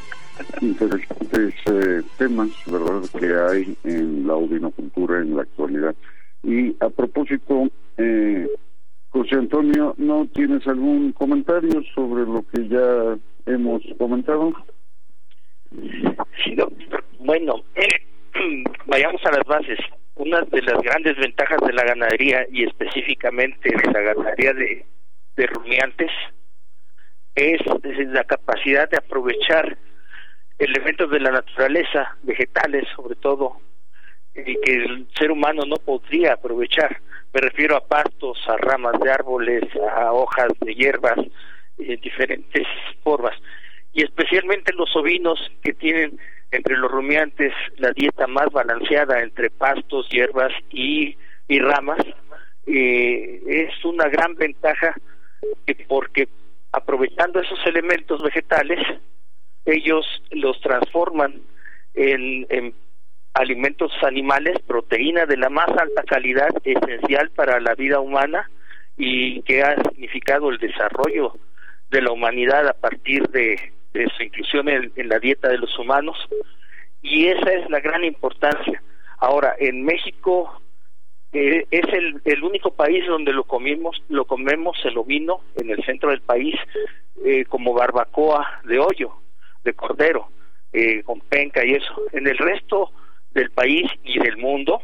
interesantes 0.60 1.54
eh, 1.66 2.02
temas, 2.18 2.50
¿verdad?, 2.66 3.02
que 3.18 3.34
hay 3.34 3.78
en 3.86 4.28
la 4.28 4.36
ovinocultura 4.36 5.22
en 5.22 5.38
la 5.38 5.44
actualidad. 5.44 5.96
Y 6.44 6.76
a 6.82 6.90
propósito, 6.90 7.70
eh, 7.98 8.50
José 9.12 9.36
Antonio, 9.36 9.96
¿no 9.98 10.28
tienes 10.34 10.68
algún 10.68 11.14
comentario 11.14 11.84
sobre 11.96 12.24
lo 12.24 12.44
que 12.52 12.68
ya 12.68 13.18
hemos 13.46 13.82
comentado? 13.98 14.52
Sí, 16.44 16.58
bueno, 17.20 17.56
vayamos 18.88 19.22
a 19.26 19.32
las 19.32 19.46
bases. 19.48 19.80
Una 20.16 20.42
de 20.42 20.62
las 20.64 20.82
grandes 20.82 21.16
ventajas 21.18 21.60
de 21.66 21.72
la 21.72 21.84
ganadería 21.86 22.46
y 22.52 22.66
específicamente 22.66 23.70
de 23.70 23.92
la 23.94 24.02
ganadería 24.02 24.54
de 24.54 24.86
de 25.40 25.48
rumiantes 25.48 26.12
es 27.34 27.62
la 28.10 28.26
capacidad 28.26 28.90
de 28.90 28.98
aprovechar 28.98 29.78
elementos 30.58 31.10
de 31.10 31.22
la 31.22 31.32
naturaleza, 31.32 32.18
vegetales 32.24 32.86
sobre 32.94 33.16
todo, 33.16 33.62
y 34.36 34.60
que 34.60 34.74
el 34.74 35.08
ser 35.18 35.32
humano 35.32 35.62
no 35.66 35.78
podría 35.78 36.34
aprovechar. 36.34 37.00
Me 37.34 37.40
refiero 37.40 37.78
a 37.78 37.88
pastos, 37.88 38.38
a 38.50 38.58
ramas 38.58 39.00
de 39.00 39.12
árboles, 39.12 39.64
a 39.90 40.12
hojas 40.12 40.50
de 40.60 40.76
hierbas, 40.76 41.18
en 41.78 42.02
diferentes 42.02 42.68
formas. 43.02 43.36
Y 43.94 44.04
especialmente 44.04 44.74
los 44.74 44.94
ovinos 44.98 45.40
que 45.64 45.74
tienen 45.74 46.20
entre 46.52 46.76
los 46.76 46.92
rumiantes 46.92 47.54
la 47.78 47.92
dieta 47.92 48.28
más 48.28 48.50
balanceada 48.52 49.22
entre 49.22 49.50
pastos, 49.50 50.10
hierbas 50.10 50.52
y, 50.70 51.18
y 51.48 51.60
ramas, 51.60 52.02
eh, 52.66 53.42
es 53.48 53.86
una 53.86 54.10
gran 54.10 54.36
ventaja 54.36 54.94
porque 55.88 56.28
aprovechando 56.72 57.40
esos 57.40 57.60
elementos 57.66 58.22
vegetales, 58.22 58.80
ellos 59.66 60.06
los 60.32 60.60
transforman 60.62 61.42
en, 61.94 62.74
alimentos 63.34 63.92
animales, 64.02 64.58
proteína 64.68 65.26
de 65.26 65.38
la 65.38 65.50
más 65.50 65.70
alta 65.70 66.04
calidad, 66.04 66.50
esencial 66.64 67.30
para 67.32 67.60
la 67.60 67.76
vida 67.76 68.00
humana 68.00 68.50
y 68.98 69.42
que 69.44 69.62
ha 69.62 69.76
significado 69.84 70.50
el 70.50 70.58
desarrollo 70.58 71.34
de 71.90 72.02
la 72.02 72.12
humanidad 72.12 72.68
a 72.68 72.74
partir 72.74 73.30
de, 73.30 73.72
su 74.18 74.24
inclusión 74.24 74.68
en, 74.68 74.92
la 75.10 75.20
dieta 75.20 75.48
de 75.48 75.58
los 75.58 75.78
humanos. 75.80 76.18
Y 77.02 77.28
esa 77.28 77.54
es 77.54 77.70
la 77.70 77.80
gran 77.80 78.04
importancia. 78.04 78.82
Ahora, 79.20 79.56
en 79.58 79.84
México 79.86 80.62
es 81.32 81.94
el, 81.94 82.22
el, 82.26 82.44
único 82.44 82.72
país 82.72 83.06
donde 83.08 83.34
lo 83.34 83.44
comimos, 83.44 84.02
lo 84.10 84.26
comemos 84.26 84.78
el 84.84 84.98
ovino 84.98 85.42
en 85.56 85.70
el 85.70 85.84
centro 85.86 86.10
del 86.10 86.22
país 86.22 86.56
eh, 87.24 87.46
como 87.46 87.74
barbacoa 87.74 88.62
de 88.64 88.80
hoyo, 88.80 89.14
de 89.64 89.74
cordero, 89.74 90.30
eh, 90.74 91.04
con 91.04 91.20
penca 91.22 91.66
y 91.66 91.74
eso. 91.74 91.94
En 92.14 92.28
el 92.28 92.38
resto 92.38 92.92
del 93.32 93.52
país 93.52 93.92
y 94.04 94.20
del 94.20 94.38
mundo 94.38 94.82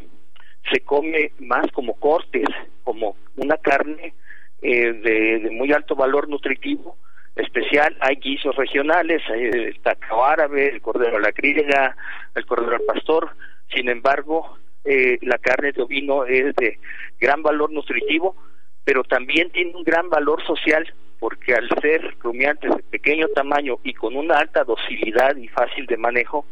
se 0.72 0.82
come 0.82 1.32
más 1.40 1.72
como 1.72 1.94
cortes, 1.94 2.48
como 2.84 3.16
una 3.38 3.58
carne 3.58 4.14
eh, 4.62 4.94
de, 4.94 5.50
muy 5.52 5.72
alto 5.72 5.96
valor 5.96 6.28
nutritivo 6.28 6.98
especial. 7.36 7.96
Hay 8.02 8.16
guisos 8.18 8.56
regionales, 8.56 9.22
hay 9.30 9.46
el 9.46 9.80
tacao 9.82 10.26
árabe, 10.26 10.70
el 10.70 10.82
cordero 10.82 11.18
a 11.18 11.22
la 11.22 11.32
griega, 11.32 11.96
el 12.36 12.46
cordero 12.46 12.76
al 12.76 12.82
pastor. 12.82 13.30
Sin 13.74 13.90
embargo, 13.90 14.58
eh, 14.86 15.18
la 15.22 15.38
carne 15.40 15.72
de 15.72 15.82
ovino 15.82 16.26
es 16.26 16.56
de 16.56 16.80
gran 17.20 17.42
valor 17.42 17.72
nutritivo, 17.72 18.36
pero 18.84 19.04
también 19.04 19.50
tiene 19.52 19.76
un 19.76 19.84
gran 19.84 20.10
valor 20.10 20.46
social 20.46 20.94
porque 21.20 21.56
al 21.56 21.68
ser 21.82 22.16
rumiantes 22.20 22.76
de 22.76 22.84
pequeño 22.84 23.28
tamaño 23.30 23.78
y 23.84 23.94
con 23.94 24.16
una 24.16 24.38
alta 24.38 24.64
docilidad 24.64 25.36
y 25.38 25.48
fácil 25.48 25.86
de 25.88 25.98
manejo, 25.98 26.46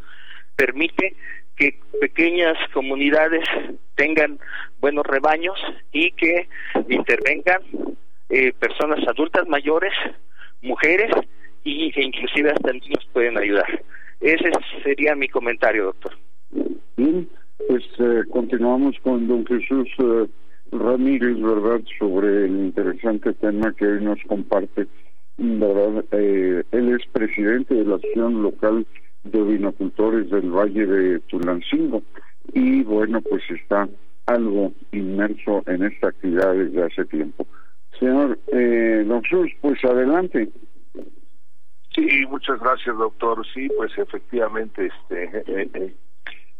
permite 0.56 1.16
que 1.56 1.80
pequeñas 2.02 2.58
comunidades 2.74 3.44
tengan 3.96 4.40
buenos 4.80 5.06
rebaños 5.06 5.60
y 5.92 6.12
que 6.12 6.48
intervengan 6.90 7.62
eh, 8.30 8.52
personas 8.54 9.08
adultas 9.08 9.48
mayores, 9.48 9.94
mujeres 10.62 11.12
y, 11.64 11.92
e 11.96 12.04
inclusive 12.04 12.52
hasta 12.52 12.74
niños 12.74 13.08
pueden 13.14 13.38
ayudar. 13.38 13.84
Ese 14.20 14.50
sería 14.84 15.16
mi 15.16 15.28
comentario, 15.28 15.86
doctor. 15.86 16.18
Bien, 16.96 17.30
pues 17.68 17.84
eh, 18.00 18.24
continuamos 18.30 18.96
con 19.04 19.28
don 19.28 19.46
Jesús 19.46 19.88
eh, 20.00 20.28
Ramírez, 20.72 21.40
¿verdad?, 21.42 21.82
sobre 22.00 22.46
el 22.46 22.52
interesante 22.52 23.34
tema 23.34 23.74
que 23.74 23.86
hoy 23.86 24.04
nos 24.04 24.20
comparte. 24.28 24.88
¿Verdad? 25.36 26.06
él 26.12 26.90
es 26.90 27.08
presidente 27.12 27.74
de 27.74 27.86
la 27.86 27.96
acción 27.96 28.44
local 28.44 28.86
de 29.24 29.42
vinocultores 29.42 30.30
del 30.30 30.52
Valle 30.52 30.86
de 30.86 31.20
Tulancingo 31.22 32.04
y 32.54 32.84
bueno, 32.84 33.22
pues 33.22 33.42
está 33.50 33.90
algo 34.26 34.74
inmerso 34.92 35.64
en 35.68 35.84
esta 35.84 36.10
actividad 36.10 36.54
desde 36.54 36.84
hace 36.84 37.06
tiempo. 37.06 37.48
Señor 38.00 38.40
eh, 38.48 39.04
doctor, 39.08 39.50
pues 39.62 39.84
adelante. 39.84 40.50
Sí, 41.96 42.26
muchas 42.28 42.60
gracias, 42.60 42.98
doctor. 42.98 43.46
Sí, 43.54 43.70
pues 43.78 43.92
efectivamente, 43.98 44.88
este, 44.88 45.24
eh, 45.24 45.70
eh, 45.74 45.96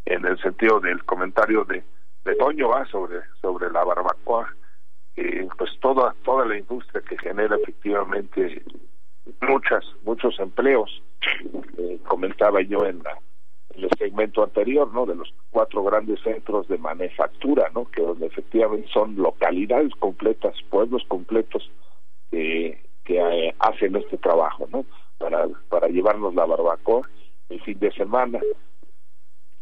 en 0.06 0.26
el 0.26 0.38
sentido 0.40 0.80
del 0.80 1.04
comentario 1.06 1.64
de, 1.66 1.84
de 2.26 2.36
Toño 2.36 2.70
va 2.70 2.86
sobre 2.86 3.22
sobre 3.42 3.70
la 3.72 3.84
barbacoa, 3.84 4.54
eh, 5.16 5.48
pues 5.58 5.72
toda 5.80 6.16
toda 6.24 6.46
la 6.46 6.58
industria 6.58 7.02
que 7.02 7.18
genera 7.18 7.56
efectivamente 7.56 8.64
muchas 9.42 9.84
muchos 10.04 10.40
empleos. 10.40 11.02
comentaba 12.08 12.62
yo 12.62 12.86
en 12.86 13.02
la 13.04 13.18
el 13.76 13.90
segmento 13.98 14.44
anterior, 14.44 14.92
¿no? 14.94 15.06
De 15.06 15.16
los 15.16 15.34
cuatro 15.50 15.84
grandes 15.84 16.22
centros 16.22 16.68
de 16.68 16.78
manufactura, 16.78 17.72
¿no? 17.74 17.86
Que 17.86 18.02
donde 18.04 18.28
efectivamente 18.28 18.88
son 18.94 19.16
localidades 19.16 19.94
completas, 19.96 20.56
pueblos 20.70 21.04
completos 21.08 21.72
que 22.30 22.80
eh, 23.06 23.56
hacen 23.60 23.96
este 23.96 24.18
trabajo, 24.18 24.68
¿no? 24.72 24.86
Para 25.18 25.48
para 25.70 25.88
llevarnos 25.88 26.36
la 26.36 26.46
barbacoa 26.46 27.08
el 27.50 27.62
fin 27.62 27.80
de 27.80 27.92
semana. 27.92 28.40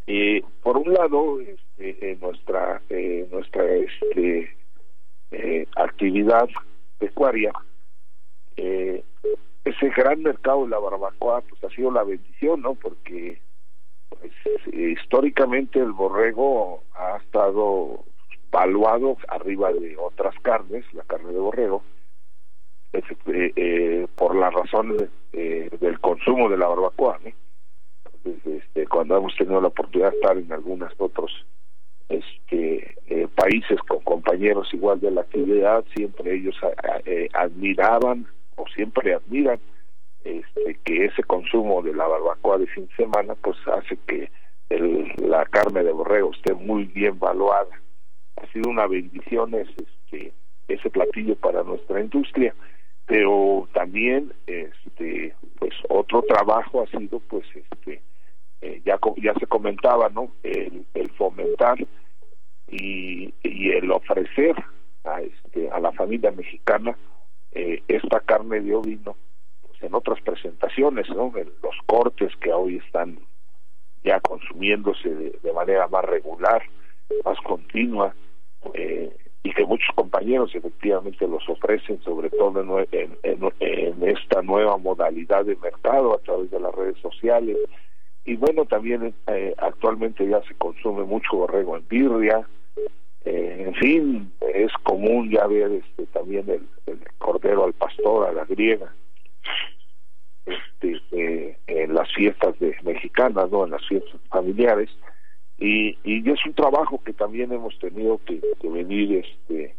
Eh, 0.07 0.43
por 0.63 0.77
un 0.77 0.93
lado, 0.93 1.39
este, 1.39 2.17
nuestra 2.19 2.81
eh, 2.89 3.27
nuestra 3.31 3.63
este, 3.75 4.57
eh, 5.31 5.67
actividad 5.75 6.49
pecuaria 6.97 7.51
ese 9.63 9.89
gran 9.95 10.21
mercado 10.21 10.63
de 10.63 10.69
la 10.69 10.79
barbacoa 10.79 11.41
pues 11.41 11.63
ha 11.63 11.69
sido 11.69 11.91
la 11.91 12.03
bendición 12.03 12.61
no 12.61 12.75
porque 12.75 13.41
pues, 14.09 14.31
históricamente 14.73 15.79
el 15.79 15.93
borrego 15.93 16.83
ha 16.93 17.17
estado 17.17 18.03
valuado 18.51 19.17
arriba 19.29 19.71
de 19.71 19.95
otras 19.97 20.35
carnes, 20.41 20.83
la 20.93 21.03
carne 21.03 21.31
de 21.31 21.39
borrego, 21.39 21.83
eh, 22.93 23.01
eh, 23.55 24.07
por 24.15 24.35
la 24.35 24.49
razón 24.49 24.97
eh, 25.31 25.69
del 25.79 25.99
consumo 25.99 26.49
de 26.49 26.57
la 26.57 26.67
barbacoa. 26.67 27.19
Este, 28.25 28.87
cuando 28.87 29.17
hemos 29.17 29.35
tenido 29.35 29.61
la 29.61 29.67
oportunidad 29.67 30.11
de 30.11 30.17
estar 30.17 30.37
en 30.37 30.51
algunos 30.51 30.91
otros 30.97 31.45
este, 32.09 32.95
países 33.35 33.79
con 33.87 33.99
compañeros 34.01 34.73
igual 34.73 34.99
de 34.99 35.11
la 35.11 35.21
actividad, 35.21 35.85
siempre 35.95 36.35
ellos 36.35 36.55
admiraban 37.33 38.27
o 38.55 38.65
siempre 38.75 39.13
admiran 39.13 39.59
este, 40.23 40.77
que 40.83 41.05
ese 41.05 41.23
consumo 41.23 41.81
de 41.81 41.93
la 41.93 42.07
barbacoa 42.07 42.59
de 42.59 42.67
fin 42.67 42.87
de 42.87 42.95
semana 42.95 43.35
pues 43.35 43.57
hace 43.67 43.97
que 44.07 44.29
el, 44.69 45.11
la 45.17 45.45
carne 45.45 45.83
de 45.83 45.91
borrego 45.91 46.31
esté 46.31 46.53
muy 46.53 46.85
bien 46.85 47.17
valuada. 47.17 47.81
Ha 48.37 48.45
sido 48.51 48.69
una 48.69 48.87
bendición 48.87 49.53
ese, 49.55 49.71
este, 49.79 50.33
ese 50.67 50.89
platillo 50.89 51.35
para 51.35 51.63
nuestra 51.63 51.99
industria, 51.99 52.53
pero 53.05 53.67
también 53.73 54.31
este 54.47 55.35
pues 55.59 55.73
otro 55.89 56.21
trabajo 56.23 56.83
ha 56.83 56.97
sido 56.97 57.19
pues 57.19 57.45
este 57.55 58.01
eh, 58.61 58.81
ya 58.85 58.99
ya 59.17 59.33
se 59.35 59.47
comentaba 59.47 60.09
no 60.09 60.31
el, 60.43 60.85
fomentar 61.17 61.77
y, 62.67 63.33
y 63.43 63.71
el 63.71 63.91
ofrecer 63.91 64.55
a 65.03 65.21
este 65.21 65.69
a 65.69 65.79
la 65.79 65.91
familia 65.91 66.31
mexicana 66.31 66.97
eh, 67.51 67.83
esta 67.87 68.19
carne 68.21 68.61
de 68.61 68.75
ovino 68.75 69.15
en 69.81 69.95
otras 69.95 70.21
presentaciones, 70.21 71.09
¿no? 71.09 71.33
En 71.35 71.51
los 71.61 71.75
cortes 71.85 72.31
que 72.37 72.53
hoy 72.53 72.77
están 72.77 73.19
ya 74.03 74.19
consumiéndose 74.19 75.09
de, 75.09 75.53
manera 75.53 75.87
más 75.87 76.05
regular, 76.05 76.63
más 77.25 77.37
continua, 77.41 78.15
eh, 78.73 79.15
y 79.43 79.53
que 79.53 79.65
muchos 79.65 79.89
compañeros 79.95 80.53
efectivamente 80.53 81.27
los 81.27 81.47
ofrecen, 81.49 82.01
sobre 82.03 82.29
todo 82.29 82.79
en, 82.91 83.17
en, 83.23 84.03
esta 84.03 84.41
nueva 84.41 84.77
modalidad 84.77 85.45
de 85.45 85.55
mercado 85.55 86.13
a 86.13 86.19
través 86.19 86.51
de 86.51 86.59
las 86.59 86.73
redes 86.73 86.97
sociales. 86.99 87.57
Y 88.25 88.35
bueno, 88.35 88.65
también 88.65 89.13
eh, 89.27 89.55
actualmente 89.57 90.27
ya 90.27 90.41
se 90.43 90.53
consume 90.55 91.03
mucho 91.03 91.37
borrego 91.37 91.77
en 91.77 91.87
birria, 91.87 92.47
eh, 93.23 93.65
en 93.67 93.73
fin, 93.75 94.31
es 94.53 94.71
común 94.83 95.29
ya 95.29 95.45
ver 95.47 95.71
este, 95.71 96.05
también 96.07 96.49
el, 96.49 96.67
el 96.87 96.99
cordero 97.19 97.65
al 97.65 97.73
pastor, 97.73 98.27
a 98.27 98.33
la 98.33 98.45
griega, 98.45 98.93
este, 100.45 101.01
eh, 101.11 101.57
en 101.67 101.93
las 101.93 102.11
fiestas 102.13 102.57
de 102.59 102.75
mexicanas, 102.83 103.51
no, 103.51 103.65
en 103.65 103.71
las 103.71 103.87
fiestas 103.87 104.19
familiares 104.29 104.89
y, 105.59 105.97
y 106.03 106.27
es 106.27 106.43
un 106.45 106.53
trabajo 106.53 107.03
que 107.03 107.13
también 107.13 107.51
hemos 107.51 107.77
tenido 107.77 108.19
que, 108.25 108.41
venir 108.63 109.23
este 109.23 109.75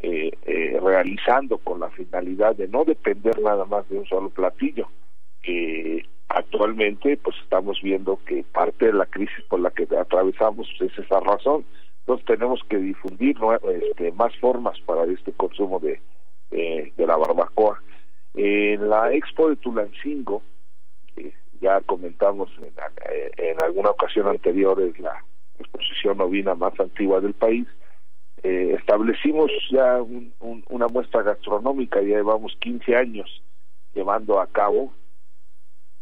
eh, 0.00 0.78
realizando 0.80 1.58
con 1.58 1.80
la 1.80 1.90
finalidad 1.90 2.54
de 2.54 2.68
no 2.68 2.84
depender 2.84 3.40
nada 3.40 3.64
más 3.64 3.88
de 3.88 3.98
un 3.98 4.06
solo 4.06 4.30
platillo 4.30 4.88
que 5.42 6.06
actualmente 6.28 7.16
pues 7.18 7.36
estamos 7.42 7.80
viendo 7.82 8.18
que 8.24 8.44
parte 8.52 8.86
de 8.86 8.92
la 8.92 9.06
crisis 9.06 9.44
por 9.48 9.60
la 9.60 9.70
que 9.70 9.86
atravesamos 9.96 10.68
es 10.80 10.98
esa 10.98 11.20
razón. 11.20 11.64
Entonces 12.00 12.26
tenemos 12.26 12.60
que 12.68 12.76
difundir 12.76 13.36
este, 13.72 14.12
más 14.12 14.36
formas 14.36 14.78
para 14.80 15.04
este 15.04 15.32
consumo 15.32 15.80
de, 15.80 16.00
de 16.50 17.06
la 17.06 17.16
barbacoa. 17.16 17.80
En 18.34 18.88
la 18.88 19.12
Expo 19.12 19.48
de 19.48 19.56
Tulancingo, 19.56 20.42
que 21.14 21.32
ya 21.60 21.80
comentamos 21.82 22.50
en, 23.36 23.64
alguna 23.64 23.90
ocasión 23.90 24.26
anterior, 24.28 24.80
es 24.82 24.98
la 24.98 25.24
exposición 25.58 26.20
ovina 26.20 26.54
más 26.54 26.78
antigua 26.78 27.20
del 27.20 27.34
país, 27.34 27.66
eh, 28.42 28.76
establecimos 28.78 29.50
ya 29.70 30.02
una 30.68 30.88
muestra 30.88 31.22
gastronómica, 31.22 32.00
ya 32.02 32.16
llevamos 32.16 32.56
15 32.60 32.96
años 32.96 33.42
llevando 33.94 34.40
a 34.40 34.46
cabo 34.48 34.92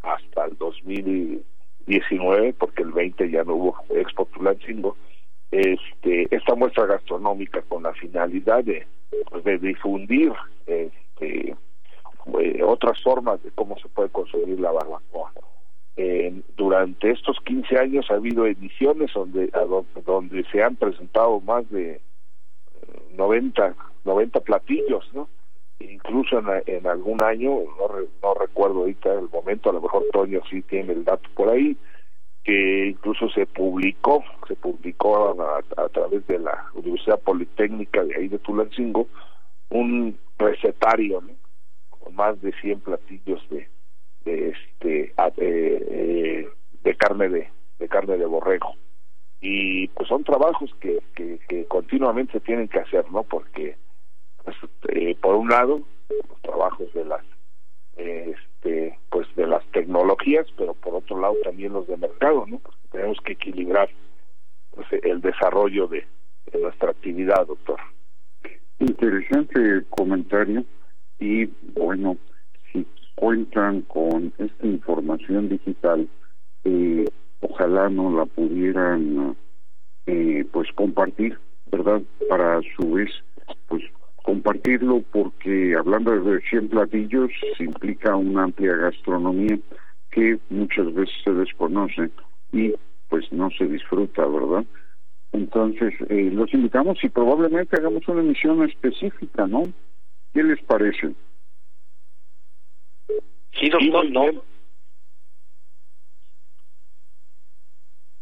hasta 0.03 0.45
el 0.47 0.57
2019, 0.59 2.55
porque 2.55 2.83
el 2.83 2.93
20 2.93 3.31
ya 3.31 3.45
no 3.45 3.55
hubo 3.55 3.77
Expo 3.91 4.27
Tulancingo, 4.27 4.97
este, 5.51 6.35
esta 6.35 6.55
muestra 6.55 6.87
gastronómica 6.87 7.63
con 7.63 7.83
la 7.83 7.93
finalidad 7.93 8.65
de, 8.65 8.87
pues, 9.31 9.45
de 9.45 9.59
difundir 9.59 10.33
este, 10.67 11.55
eh, 12.41 12.63
otras 12.63 13.03
formas 13.03 13.43
de 13.43 13.51
cómo 13.51 13.77
se 13.79 13.89
puede 13.89 14.09
conseguir 14.09 14.59
la 14.61 14.73
barbacoa. 14.73 15.33
durante 16.57 17.11
estos 17.11 17.37
15 17.45 17.79
años 17.79 18.11
ha 18.11 18.15
habido 18.15 18.47
ediciones 18.47 19.13
donde, 19.13 19.51
donde, 20.07 20.45
se 20.51 20.63
han 20.63 20.77
presentado 20.77 21.41
más 21.41 21.69
de 21.71 22.01
90, 23.15 23.69
eh, 23.69 23.75
90 24.05 24.41
platillos, 24.41 25.05
¿no? 25.13 25.29
Incluso 25.91 26.43
en, 26.67 26.87
algún 26.87 27.23
año, 27.23 27.51
no, 27.51 27.89
no 28.23 28.35
recuerdo 28.35 28.81
ahorita 28.81 29.13
el 29.15 29.29
momento, 29.31 29.71
a 29.71 29.73
lo 29.73 29.81
mejor 29.81 30.05
Toño 30.13 30.41
sí 30.51 30.63
tiene 30.63 30.93
el 30.93 31.05
dato 31.05 31.29
por 31.35 31.49
ahí, 31.49 31.77
que 32.45 32.87
incluso 32.89 33.29
se 33.31 33.47
publicó, 33.47 34.25
se 34.49 34.57
publicó 34.57 35.37
a, 35.41 35.89
través 35.89 36.27
de 36.27 36.39
la 36.39 36.67
Universidad 36.75 37.21
Politécnica 37.21 38.05
de 38.05 38.17
ahí 38.17 38.29
de 38.29 38.39
Tulancingo, 38.39 39.09
un 39.71 40.19
recetario 40.39 41.21
¿no? 41.21 41.35
con 41.91 42.15
más 42.15 42.41
de 42.43 42.53
100 42.61 42.81
platillos 42.81 43.41
de, 43.49 43.69
de 44.25 44.49
este 44.49 45.15
eh, 45.37 46.49
de 46.83 46.95
carne 46.97 47.29
de, 47.29 47.49
de 47.79 47.89
carne 47.89 48.19
de 48.19 48.27
borrego 48.27 48.75
y 49.43 49.89
pues 49.89 50.09
son 50.09 50.23
trabajos 50.23 50.71
que, 50.81 51.01
que, 51.17 51.41
que 51.49 51.65
continuamente 51.67 52.39
tienen 52.41 52.69
que 52.69 52.79
hacer, 52.79 53.11
¿no? 53.11 53.25
Porque 53.25 53.77
pues, 54.45 54.57
eh, 54.89 55.17
por 55.21 55.35
un 55.35 55.49
lado 55.49 55.83
los 56.09 56.41
trabajos 56.43 56.93
de 56.93 57.05
las 57.05 57.25
este 57.97 58.99
pues 59.11 59.27
de 59.37 59.47
las 59.47 59.65
tecnologías 59.67 60.47
pero 60.57 60.75
por 60.75 60.95
otro 60.95 61.21
lado 61.21 61.35
también 61.45 61.73
los 61.73 61.87
de 61.87 61.97
mercado 61.97 62.47
no 62.47 62.59
porque 62.59 62.81
tenemos 62.91 63.19
que 63.25 63.33
equilibrar 63.33 63.89
pues, 64.71 64.87
el 65.03 65.21
desarrollo 65.21 65.87
de, 65.89 66.07
nuestra 66.61 66.91
actividad 66.91 67.47
doctor. 67.47 67.79
Interesante 68.79 69.85
comentario. 69.91 70.65
Y 71.19 71.47
bueno 71.75 72.17
si 72.73 72.87
cuentan 73.15 73.83
con 73.83 74.33
esta 74.39 74.67
información 74.67 75.49
digital 75.49 76.09
eh, 76.65 77.05
ojalá 77.41 77.89
no 77.89 78.17
la 78.17 78.27
pudieran 78.27 79.37
eh, 80.07 80.45
pues 80.53 80.69
compartir 80.75 81.39
verdad 81.71 82.03
para 82.29 82.59
a 82.59 82.63
su 82.77 82.93
vez 82.93 83.11
pues 83.69 83.83
compartirlo 84.23 85.03
porque 85.13 85.75
hablando 85.77 86.19
de 86.21 86.41
100 86.43 86.69
platillos 86.69 87.31
implica 87.59 88.17
una 88.17 88.45
amplia 88.45 88.77
gastronomía 88.77 89.59
que 90.11 90.39
muchas 90.51 90.93
veces 90.95 91.15
se 91.25 91.33
desconoce 91.33 92.11
y 92.53 92.75
pues 93.09 93.31
no 93.33 93.51
se 93.51 93.67
disfruta, 93.67 94.27
¿verdad? 94.27 94.65
Entonces, 95.33 95.95
eh, 96.09 96.31
los 96.33 96.53
invitamos 96.53 97.03
y 97.03 97.09
probablemente 97.09 97.77
hagamos 97.77 98.07
una 98.07 98.21
emisión 98.21 98.63
específica, 98.69 99.47
¿no? 99.47 99.63
¿Qué 100.33 100.43
les 100.43 100.63
parece? 100.63 101.15
Sí, 103.53 103.69
doctor, 103.71 104.11
no. 104.11 104.43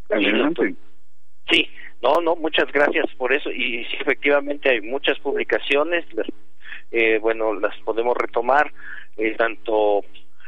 Adelante. 0.09 0.75
Sí, 1.49 1.67
no, 2.01 2.21
no, 2.21 2.35
muchas 2.35 2.71
gracias 2.71 3.05
por 3.17 3.33
eso. 3.33 3.51
Y 3.51 3.85
sí, 3.85 3.97
efectivamente 3.99 4.69
hay 4.69 4.81
muchas 4.81 5.19
publicaciones, 5.19 6.05
eh, 6.91 7.19
bueno, 7.19 7.53
las 7.53 7.77
podemos 7.81 8.17
retomar, 8.17 8.71
eh, 9.17 9.35
tanto 9.37 10.03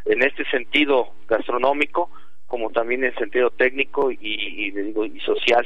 en 0.05 0.23
este 0.23 0.43
sentido 0.45 1.13
gastronómico 1.27 2.09
como 2.53 2.69
también 2.69 3.03
en 3.03 3.15
sentido 3.15 3.49
técnico 3.49 4.11
y, 4.11 4.17
y, 4.21 4.69
digo, 4.69 5.05
y 5.05 5.19
social 5.21 5.65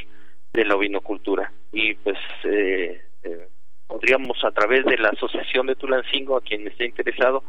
de 0.53 0.63
la 0.63 0.77
vinocultura. 0.77 1.51
Y 1.73 1.95
pues 1.95 2.17
eh, 2.45 3.01
eh, 3.23 3.47
podríamos 3.87 4.43
a 4.45 4.51
través 4.51 4.85
de 4.85 4.97
la 4.97 5.09
Asociación 5.09 5.67
de 5.67 5.75
Tulancingo, 5.75 6.37
a 6.37 6.41
quien 6.41 6.65
esté 6.65 6.85
interesado, 6.85 7.43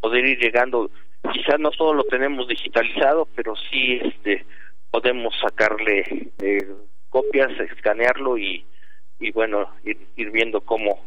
poder 0.00 0.24
ir 0.24 0.38
llegando. 0.38 0.90
Quizás 1.30 1.60
no 1.60 1.70
todo 1.72 1.92
lo 1.92 2.04
tenemos 2.04 2.48
digitalizado, 2.48 3.28
pero 3.36 3.54
sí 3.70 4.00
este 4.02 4.46
podemos 4.90 5.34
sacarle 5.38 6.32
eh, 6.42 6.66
copias, 7.10 7.50
escanearlo 7.60 8.38
y, 8.38 8.64
y 9.18 9.30
bueno, 9.32 9.68
ir, 9.84 9.98
ir 10.16 10.30
viendo 10.30 10.62
cómo, 10.62 11.04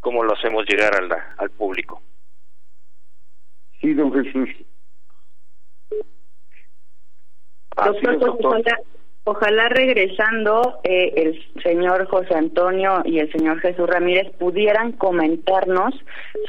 cómo 0.00 0.24
lo 0.24 0.34
hacemos 0.34 0.66
llegar 0.68 0.96
al, 0.96 1.10
al 1.38 1.50
público. 1.50 2.02
Sí, 3.80 3.94
don 3.94 4.12
Jesús. 4.12 4.48
Doctor, 7.76 8.18
pues, 8.18 8.32
ojalá, 8.42 8.80
ojalá 9.24 9.68
regresando 9.68 10.80
eh, 10.82 11.12
el 11.16 11.62
señor 11.62 12.06
José 12.06 12.34
Antonio 12.34 13.02
y 13.04 13.18
el 13.18 13.30
señor 13.30 13.60
Jesús 13.60 13.86
Ramírez 13.86 14.32
pudieran 14.38 14.92
comentarnos 14.92 15.94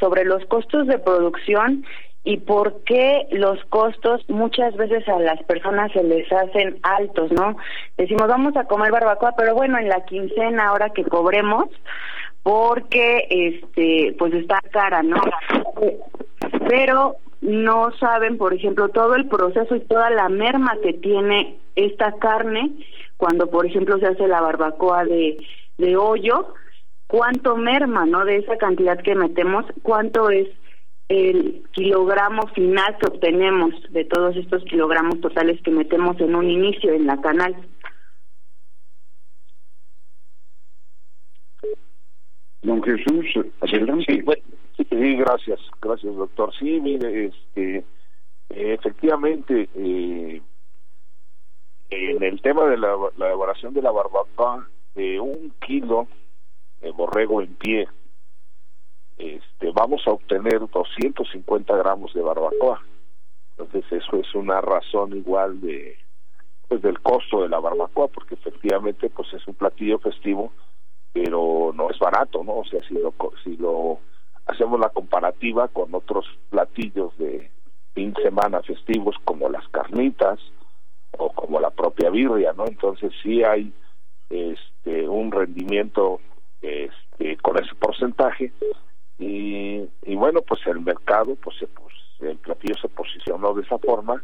sobre 0.00 0.24
los 0.24 0.44
costos 0.46 0.86
de 0.86 0.98
producción 0.98 1.84
y 2.24 2.38
por 2.38 2.82
qué 2.84 3.26
los 3.30 3.62
costos 3.66 4.28
muchas 4.28 4.76
veces 4.76 5.08
a 5.08 5.18
las 5.18 5.42
personas 5.44 5.92
se 5.92 6.02
les 6.02 6.30
hacen 6.32 6.78
altos, 6.82 7.32
¿no? 7.32 7.56
Decimos, 7.96 8.28
vamos 8.28 8.56
a 8.56 8.64
comer 8.64 8.90
barbacoa, 8.90 9.34
pero 9.36 9.54
bueno, 9.54 9.78
en 9.78 9.88
la 9.88 10.04
quincena 10.04 10.68
ahora 10.68 10.90
que 10.90 11.04
cobremos, 11.04 11.68
porque 12.42 13.26
este 13.30 14.14
pues 14.18 14.34
está 14.34 14.60
cara, 14.70 15.02
¿no? 15.02 15.20
Pero 16.68 17.16
no 17.40 17.92
saben, 17.98 18.36
por 18.36 18.52
ejemplo, 18.52 18.88
todo 18.88 19.14
el 19.14 19.28
proceso 19.28 19.76
y 19.76 19.80
toda 19.80 20.10
la 20.10 20.28
merma 20.28 20.76
que 20.82 20.92
tiene 20.94 21.56
esta 21.76 22.12
carne 22.18 22.72
cuando, 23.16 23.48
por 23.48 23.66
ejemplo, 23.66 23.98
se 23.98 24.06
hace 24.06 24.26
la 24.26 24.40
barbacoa 24.40 25.04
de, 25.04 25.38
de 25.76 25.96
hoyo, 25.96 26.54
cuánto 27.06 27.56
merma, 27.56 28.06
¿no? 28.06 28.24
De 28.24 28.36
esa 28.36 28.56
cantidad 28.56 28.98
que 29.00 29.14
metemos, 29.14 29.64
cuánto 29.82 30.30
es 30.30 30.48
el 31.08 31.64
kilogramo 31.72 32.46
final 32.48 32.96
que 32.98 33.06
obtenemos 33.06 33.74
de 33.90 34.04
todos 34.04 34.36
estos 34.36 34.62
kilogramos 34.64 35.20
totales 35.20 35.60
que 35.62 35.70
metemos 35.70 36.20
en 36.20 36.34
un 36.34 36.50
inicio 36.50 36.92
en 36.92 37.06
la 37.06 37.18
canal. 37.20 37.56
Don 42.62 42.82
Jesús, 42.82 43.26
adelante. 43.60 44.22
Sí, 44.76 44.84
sí, 44.88 45.16
gracias, 45.16 45.60
gracias 45.80 46.14
doctor. 46.14 46.52
Sí, 46.58 46.78
mire, 46.80 47.26
este, 47.26 47.84
efectivamente, 48.50 49.68
eh, 49.74 50.42
en 51.90 52.22
el 52.22 52.42
tema 52.42 52.66
de 52.66 52.76
la, 52.76 52.94
la 53.16 53.26
elaboración 53.26 53.72
de 53.72 53.80
la 53.80 53.90
barbacoa, 53.90 54.68
de 54.94 55.18
un 55.18 55.54
kilo 55.66 56.06
de 56.82 56.90
borrego 56.90 57.40
en 57.40 57.54
pie 57.54 57.88
este, 59.18 59.72
vamos 59.72 60.02
a 60.06 60.12
obtener 60.12 60.60
250 60.60 61.76
gramos 61.76 62.14
de 62.14 62.22
barbacoa. 62.22 62.80
Entonces 63.56 63.84
eso 63.90 64.16
es 64.16 64.34
una 64.34 64.60
razón 64.60 65.16
igual 65.16 65.60
de 65.60 65.98
pues 66.68 66.82
del 66.82 67.00
costo 67.00 67.42
de 67.42 67.48
la 67.48 67.58
barbacoa, 67.60 68.08
porque 68.08 68.34
efectivamente 68.34 69.08
pues 69.10 69.32
es 69.32 69.46
un 69.48 69.54
platillo 69.54 69.98
festivo, 69.98 70.52
pero 71.12 71.72
no 71.74 71.90
es 71.90 71.98
barato, 71.98 72.44
¿no? 72.44 72.58
O 72.58 72.64
sea, 72.64 72.80
si 72.86 72.94
lo 72.94 73.12
si 73.42 73.56
lo 73.56 73.98
hacemos 74.46 74.78
la 74.78 74.90
comparativa 74.90 75.68
con 75.68 75.94
otros 75.94 76.26
platillos 76.50 77.16
de 77.18 77.50
fin 77.94 78.12
de 78.12 78.22
semana 78.22 78.62
festivos 78.62 79.16
como 79.24 79.48
las 79.48 79.66
carnitas 79.68 80.38
o 81.16 81.30
como 81.32 81.58
la 81.58 81.70
propia 81.70 82.10
birria, 82.10 82.52
¿no? 82.52 82.66
Entonces 82.66 83.12
sí 83.22 83.42
hay 83.42 83.72
este 84.30 85.08
un 85.08 85.32
rendimiento 85.32 86.20
este 86.60 87.36
con 87.38 87.58
ese 87.58 87.74
porcentaje 87.74 88.52
y, 89.18 89.88
y 90.02 90.14
bueno 90.14 90.40
pues 90.42 90.60
el 90.66 90.80
mercado 90.80 91.36
pues, 91.36 91.56
pues 91.74 91.94
el 92.20 92.38
platillo 92.38 92.74
se 92.80 92.88
posicionó 92.88 93.54
de 93.54 93.62
esa 93.62 93.78
forma 93.78 94.22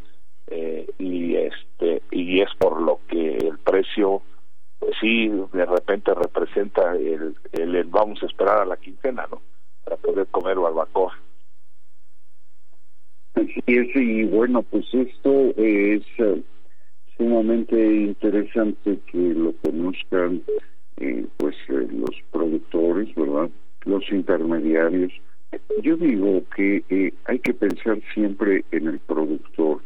eh, 0.48 0.86
y 0.98 1.36
este 1.36 2.02
y 2.10 2.40
es 2.40 2.50
por 2.58 2.80
lo 2.80 3.00
que 3.08 3.36
el 3.36 3.58
precio 3.58 4.22
pues 4.78 4.92
sí 5.00 5.28
de 5.28 5.64
repente 5.66 6.12
representa 6.14 6.94
el, 6.94 7.34
el, 7.52 7.84
vamos 7.84 8.22
a 8.22 8.26
esperar 8.26 8.60
a 8.60 8.66
la 8.66 8.76
quincena 8.76 9.26
no 9.30 9.42
para 9.84 9.96
poder 9.96 10.26
comer 10.28 10.58
barbacoa 10.58 11.18
Así 13.34 13.60
es, 13.66 13.88
y 13.96 14.22
bueno, 14.24 14.62
pues 14.62 14.86
esto 14.94 15.52
es 15.56 16.02
uh, 16.20 16.40
sumamente 17.16 17.74
interesante 17.76 19.00
que 19.10 19.18
lo 19.18 19.52
conozcan 19.56 20.42
eh, 20.98 21.26
pues 21.36 21.56
eh, 21.68 21.88
los 21.90 22.16
productores, 22.30 23.12
¿verdad? 23.16 23.50
Los 23.84 24.10
intermediarios. 24.10 25.12
Yo 25.82 25.96
digo 25.96 26.42
que 26.56 26.82
eh, 26.88 27.12
hay 27.26 27.38
que 27.38 27.54
pensar 27.54 28.00
siempre 28.12 28.64
en 28.72 28.88
el 28.88 28.98
productor, 28.98 29.82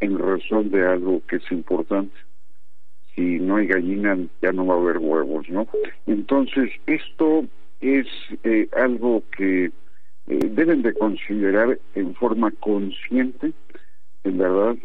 en 0.00 0.18
razón 0.18 0.70
de 0.70 0.86
algo 0.86 1.22
que 1.28 1.36
es 1.36 1.52
importante. 1.52 2.14
Si 3.14 3.38
no 3.38 3.56
hay 3.56 3.68
gallina, 3.68 4.18
ya 4.42 4.52
no 4.52 4.66
va 4.66 4.74
a 4.74 4.78
haber 4.78 4.98
huevos, 4.98 5.48
¿no? 5.48 5.68
Entonces, 6.06 6.70
esto 6.86 7.44
es 7.80 8.06
eh, 8.42 8.68
algo 8.76 9.22
que 9.36 9.66
eh, 9.66 9.70
deben 10.26 10.82
de 10.82 10.94
considerar 10.94 11.78
en 11.94 12.14
forma 12.14 12.50
consciente, 12.50 13.52
en 14.24 14.38
verdad, 14.38 14.76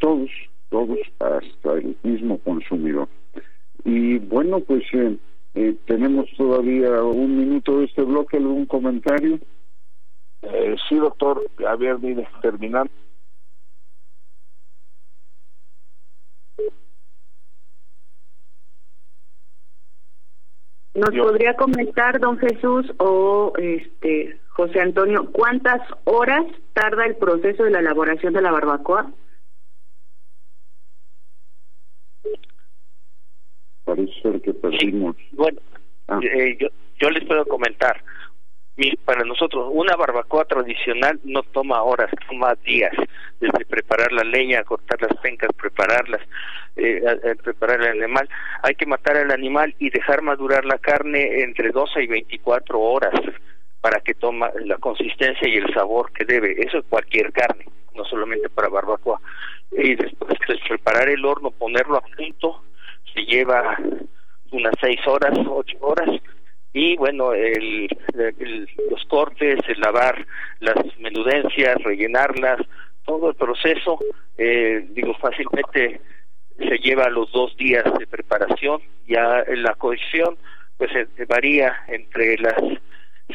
todos, 0.00 0.28
todos, 0.68 0.98
hasta 1.20 1.78
el 1.78 1.96
mismo 2.02 2.38
consumidor. 2.38 3.08
Y 3.84 4.18
bueno, 4.18 4.60
pues 4.60 4.84
eh, 5.60 5.76
tenemos 5.86 6.26
todavía 6.36 7.02
un 7.02 7.36
minuto 7.36 7.78
de 7.78 7.86
este 7.86 8.02
bloque, 8.02 8.36
¿algún 8.36 8.66
comentario? 8.66 9.40
Eh, 10.42 10.76
sí, 10.88 10.94
doctor. 10.94 11.42
A 11.66 11.74
ver, 11.74 11.98
mire, 11.98 12.28
terminando. 12.40 12.92
¿Nos 20.94 21.10
podría 21.10 21.54
comentar, 21.54 22.20
don 22.20 22.38
Jesús 22.38 22.92
o 22.98 23.52
este 23.58 24.40
José 24.50 24.80
Antonio, 24.80 25.30
cuántas 25.32 25.80
horas 26.04 26.44
tarda 26.72 27.04
el 27.04 27.16
proceso 27.16 27.64
de 27.64 27.70
la 27.70 27.80
elaboración 27.80 28.32
de 28.32 28.42
la 28.42 28.52
barbacoa? 28.52 29.10
Parece 33.88 34.12
ser 34.20 34.40
que 34.42 34.52
perdimos. 34.52 35.16
bueno, 35.32 35.58
ah. 36.08 36.20
eh, 36.22 36.58
yo, 36.60 36.68
yo 37.00 37.10
les 37.10 37.24
puedo 37.24 37.46
comentar. 37.46 38.02
para 39.04 39.24
nosotros, 39.24 39.70
una 39.72 39.96
barbacoa 39.96 40.44
tradicional 40.44 41.18
no 41.24 41.42
toma 41.42 41.82
horas, 41.82 42.10
toma 42.28 42.54
días. 42.56 42.92
desde 43.40 43.64
preparar 43.64 44.12
la 44.12 44.24
leña, 44.24 44.62
cortar 44.64 45.00
las 45.00 45.16
pencas, 45.20 45.50
prepararlas, 45.56 46.20
eh, 46.76 47.00
preparar 47.42 47.80
el 47.80 48.02
animal. 48.02 48.28
Hay 48.62 48.74
que 48.74 48.86
matar 48.86 49.16
al 49.16 49.30
animal 49.30 49.74
y 49.78 49.90
dejar 49.90 50.22
madurar 50.22 50.64
la 50.64 50.78
carne 50.78 51.42
entre 51.42 51.70
12 51.70 52.02
y 52.02 52.06
24 52.06 52.78
horas 52.78 53.14
para 53.80 54.00
que 54.00 54.14
toma 54.14 54.50
la 54.64 54.76
consistencia 54.76 55.48
y 55.48 55.56
el 55.56 55.72
sabor 55.72 56.12
que 56.12 56.24
debe. 56.24 56.56
Eso 56.58 56.78
es 56.78 56.84
cualquier 56.88 57.32
carne, 57.32 57.64
no 57.94 58.04
solamente 58.04 58.50
para 58.50 58.68
barbacoa. 58.68 59.20
Y 59.72 59.94
después 59.94 60.34
de 60.46 60.58
preparar 60.68 61.08
el 61.08 61.24
horno, 61.24 61.50
ponerlo 61.52 61.96
a 61.96 62.02
punto, 62.02 62.62
se 63.14 63.22
lleva 63.22 63.76
unas 64.50 64.74
6 64.80 65.06
horas, 65.06 65.38
8 65.46 65.76
horas. 65.80 66.08
Y 66.72 66.96
bueno, 66.96 67.32
el, 67.32 67.88
los 68.90 69.04
cortes, 69.06 69.58
el 69.68 69.80
lavar 69.80 70.26
las 70.60 70.76
menudencias, 70.98 71.82
rellenarlas, 71.82 72.60
todo 73.04 73.30
el 73.30 73.36
proceso, 73.36 73.98
eh, 74.36 74.86
digo, 74.90 75.14
fácilmente 75.14 76.00
se 76.58 76.78
lleva 76.78 77.08
los 77.08 77.30
dos 77.32 77.56
días 77.56 77.84
de 77.98 78.06
preparación, 78.06 78.82
ya 79.06 79.44
la 79.48 79.74
cocción 79.74 80.36
pues 80.76 80.90
varía 81.26 81.74
entre 81.88 82.36
las 82.38 82.60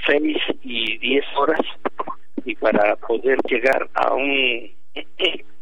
seis 0.06 0.38
y 0.62 0.98
diez 1.00 1.26
horas. 1.36 1.62
Y 2.46 2.56
para 2.56 2.96
poder 2.98 3.40
llegar 3.48 3.90
a 3.94 4.14
un 4.14 4.72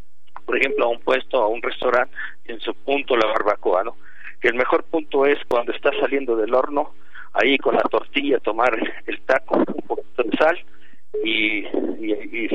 por 0.52 0.60
ejemplo 0.60 0.86
a 0.86 0.90
un 0.90 1.00
puesto 1.00 1.42
a 1.42 1.48
un 1.48 1.62
restaurante 1.62 2.14
en 2.44 2.60
su 2.60 2.76
punto 2.76 3.16
la 3.16 3.28
barbacoa 3.28 3.86
no 3.86 3.96
que 4.42 4.50
el 4.50 4.56
mejor 4.56 4.84
punto 4.84 5.26
es 5.26 5.38
cuando 5.48 5.72
está 5.72 5.92
saliendo 6.02 6.36
del 6.36 6.54
horno 6.54 6.94
ahí 7.32 7.58
con 7.58 7.76
la 7.76 7.84
tortilla 7.84 8.40
tomar 8.40 8.78
el 9.06 9.22
taco, 9.22 9.58
un 9.58 9.88
poquito 9.88 10.24
de 10.24 10.38
sal 10.38 10.58
y, 11.24 11.64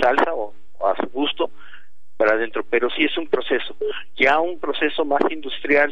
salsa 0.00 0.34
o, 0.34 0.52
a 0.84 0.94
su 0.96 1.08
gusto 1.10 1.50
para 2.16 2.32
adentro, 2.32 2.64
pero 2.68 2.90
sí 2.90 3.04
es 3.04 3.16
un 3.16 3.26
proceso. 3.26 3.76
Ya 4.16 4.38
un 4.38 4.58
proceso 4.58 5.04
más 5.04 5.20
industrial, 5.30 5.90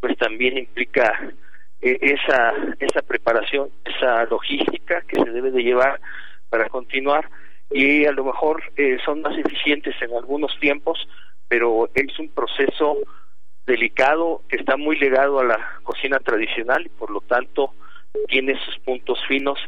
pues 0.00 0.16
también 0.18 0.58
implica 0.58 1.32
eh, 1.80 1.98
esa, 2.00 2.52
esa 2.78 3.02
preparación, 3.02 3.70
esa 3.84 4.24
logística 4.26 5.02
que 5.02 5.20
se 5.22 5.30
debe 5.30 5.50
de 5.50 5.62
llevar 5.62 6.00
para 6.50 6.68
continuar. 6.68 7.28
Y 7.70 8.04
a 8.04 8.12
lo 8.12 8.24
mejor 8.24 8.62
eh, 8.76 8.98
son 9.04 9.22
más 9.22 9.36
eficientes 9.38 9.94
en 10.02 10.14
algunos 10.14 10.58
tiempos, 10.60 11.08
pero 11.52 11.90
es 11.94 12.18
un 12.18 12.30
proceso 12.30 12.96
delicado 13.66 14.40
que 14.48 14.56
está 14.56 14.78
muy 14.78 14.98
ligado 14.98 15.38
a 15.38 15.44
la 15.44 15.58
cocina 15.82 16.18
tradicional 16.18 16.86
y 16.86 16.88
por 16.88 17.10
lo 17.10 17.20
tanto 17.20 17.74
tiene 18.26 18.58
sus 18.64 18.78
puntos 18.78 19.18
finos 19.28 19.58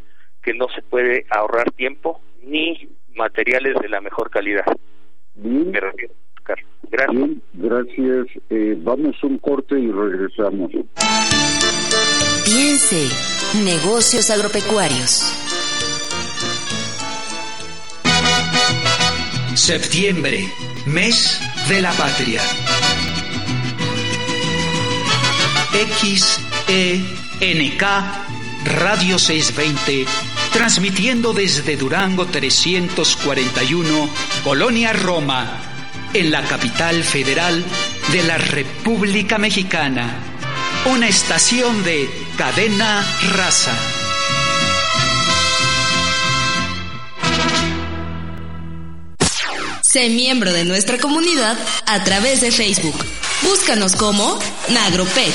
que 0.42 0.54
no 0.54 0.66
se 0.74 0.80
puede 0.80 1.26
ahorrar 1.28 1.70
tiempo 1.72 2.22
ni 2.42 2.88
materiales 3.14 3.74
de 3.82 3.90
la 3.90 4.00
mejor 4.00 4.30
calidad. 4.30 4.64
Bien. 5.34 5.72
Gracias. 5.72 6.10
gracias. 7.52 8.26
Eh, 8.48 8.76
vamos 8.78 9.16
a 9.22 9.26
un 9.26 9.36
corte 9.36 9.78
y 9.78 9.92
regresamos. 9.92 10.70
Piense, 12.46 13.10
negocios 13.62 14.30
agropecuarios. 14.30 15.20
Septiembre, 19.54 20.38
mes 20.86 21.53
de 21.68 21.80
la 21.80 21.92
patria. 21.92 22.42
XENK 26.00 27.82
Radio 28.64 29.18
620, 29.18 30.06
transmitiendo 30.52 31.32
desde 31.32 31.76
Durango 31.76 32.26
341, 32.26 34.08
Colonia 34.42 34.92
Roma, 34.92 35.60
en 36.12 36.30
la 36.30 36.42
capital 36.42 37.02
federal 37.02 37.64
de 38.12 38.22
la 38.22 38.38
República 38.38 39.38
Mexicana. 39.38 40.16
Una 40.86 41.08
estación 41.08 41.82
de 41.84 42.08
cadena 42.36 43.04
raza. 43.36 43.93
Sé 49.94 50.08
miembro 50.08 50.52
de 50.52 50.64
nuestra 50.64 50.98
comunidad 50.98 51.56
a 51.86 52.02
través 52.02 52.40
de 52.40 52.50
Facebook. 52.50 52.96
Búscanos 53.42 53.94
como 53.94 54.40
Nagropec. 54.68 55.32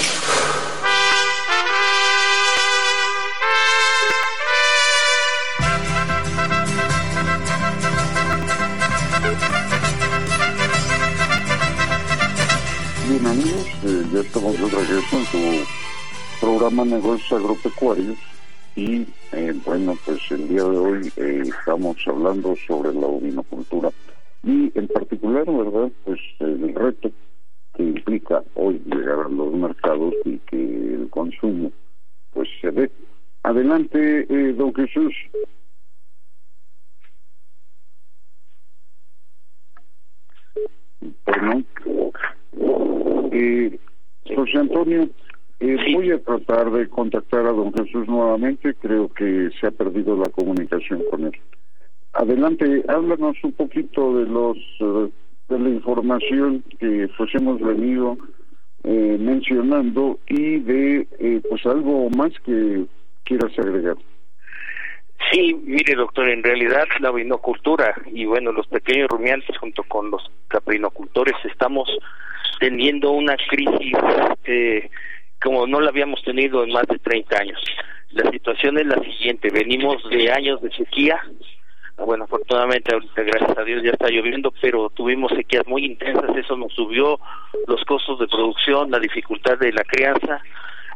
ya 14.12 14.20
estamos 14.20 14.60
de 14.60 14.68
regreso 14.68 15.20
en 15.20 15.26
su 15.28 15.66
programa 16.42 16.84
Negocios 16.84 17.32
Agropecuarios 17.32 18.18
y 18.76 19.08
eh, 19.32 19.54
bueno, 19.66 19.98
pues 20.06 20.20
el 20.32 20.50
día 20.50 20.66
de 20.66 20.78
hoy 20.78 21.14
eh, 21.16 21.44
estamos 21.46 21.96
hablando 22.06 22.58
sobre 22.68 22.94
la 22.94 23.08
ovinocultura 23.08 23.90
y 24.44 24.72
en 24.76 24.88
particular, 24.88 25.46
¿verdad? 25.46 25.92
Pues 26.06 26.20
el 26.40 26.74
reto 26.74 27.12
que 27.76 27.84
implica 27.84 28.44
hoy 28.56 28.82
llegar 28.86 29.20
a 29.20 29.30
los 29.30 29.54
mercados 29.54 30.14
y 30.26 30.38
que 30.40 30.58
el 30.96 31.10
consumo 31.10 31.72
pues 32.32 32.48
se 32.62 32.72
ve. 32.72 32.92
Adelante, 33.44 34.26
eh, 34.30 34.54
don 34.54 34.74
Jesús. 34.74 35.14
Perdón. 41.26 41.66
Eh, 43.32 43.80
José 44.36 44.58
Antonio, 44.58 45.10
eh, 45.60 45.78
voy 45.94 46.12
a 46.12 46.22
tratar 46.22 46.72
de 46.72 46.88
contactar 46.90 47.46
a 47.46 47.52
don 47.52 47.74
Jesús 47.74 48.08
nuevamente, 48.08 48.74
creo 48.76 49.10
que 49.10 49.50
se 49.60 49.68
ha 49.68 49.72
perdido 49.72 50.18
la 50.18 50.30
comunicación 50.30 51.04
con 51.10 51.26
él. 51.26 51.40
Adelante, 52.14 52.84
háblanos 52.88 53.38
un 53.44 53.52
poquito 53.54 54.16
de 54.18 54.26
los 54.26 54.58
eh, 54.80 55.10
de 55.50 55.60
la 55.60 55.70
información 55.70 56.64
que 56.80 57.10
pues 57.18 57.34
hemos 57.34 57.60
venido 57.60 58.18
eh, 58.84 59.18
mencionando 59.20 60.20
y 60.28 60.60
de 60.60 61.42
pues 61.50 61.66
algo 61.66 62.10
más 62.12 62.32
que 62.46 62.86
quieras 63.24 63.52
agregar. 63.58 63.98
Sí, 65.32 65.54
mire 65.64 65.96
doctor, 65.96 66.28
en 66.30 66.44
realidad 66.44 66.86
la 67.02 67.12
vinocultura 67.12 67.94
y 68.12 68.26
bueno, 68.26 68.52
los 68.52 68.68
pequeños 68.68 69.10
rumiantes 69.10 69.56
junto 69.58 69.84
con 69.84 70.10
los 70.10 70.24
caprinocultores 70.48 71.36
estamos 71.44 71.90
teniendo 72.60 73.12
una 73.12 73.36
crisis 73.48 73.94
eh, 74.46 74.90
como 75.42 75.68
no 75.68 75.82
la 75.82 75.90
habíamos 75.90 76.24
tenido 76.24 76.64
en 76.64 76.72
más 76.72 76.88
de 76.88 76.98
30 76.98 77.38
años. 77.38 77.64
La 78.12 78.30
situación 78.32 78.80
es 78.80 78.88
la 78.88 79.00
siguiente, 79.02 79.50
venimos 79.54 80.02
de 80.10 80.32
años 80.32 80.62
de 80.62 80.72
sequía, 80.72 81.22
bueno, 82.06 82.26
afortunadamente 82.26 82.94
ahorita 82.94 83.24
gracias 83.24 83.58
a 83.58 83.64
Dios 83.64 83.84
ya 83.84 83.92
está 83.92 84.10
lloviendo, 84.10 84.54
pero 84.62 84.90
tuvimos 84.90 85.32
sequías 85.36 85.68
muy 85.68 85.86
intensas, 85.86 86.36
eso 86.36 86.56
nos 86.58 86.74
subió 86.74 87.20
los 87.68 87.84
costos 87.86 88.20
de 88.20 88.28
producción, 88.28 88.92
la 88.92 89.00
dificultad 89.00 89.58
de 89.58 89.72
la 89.72 89.84
crianza, 89.84 90.42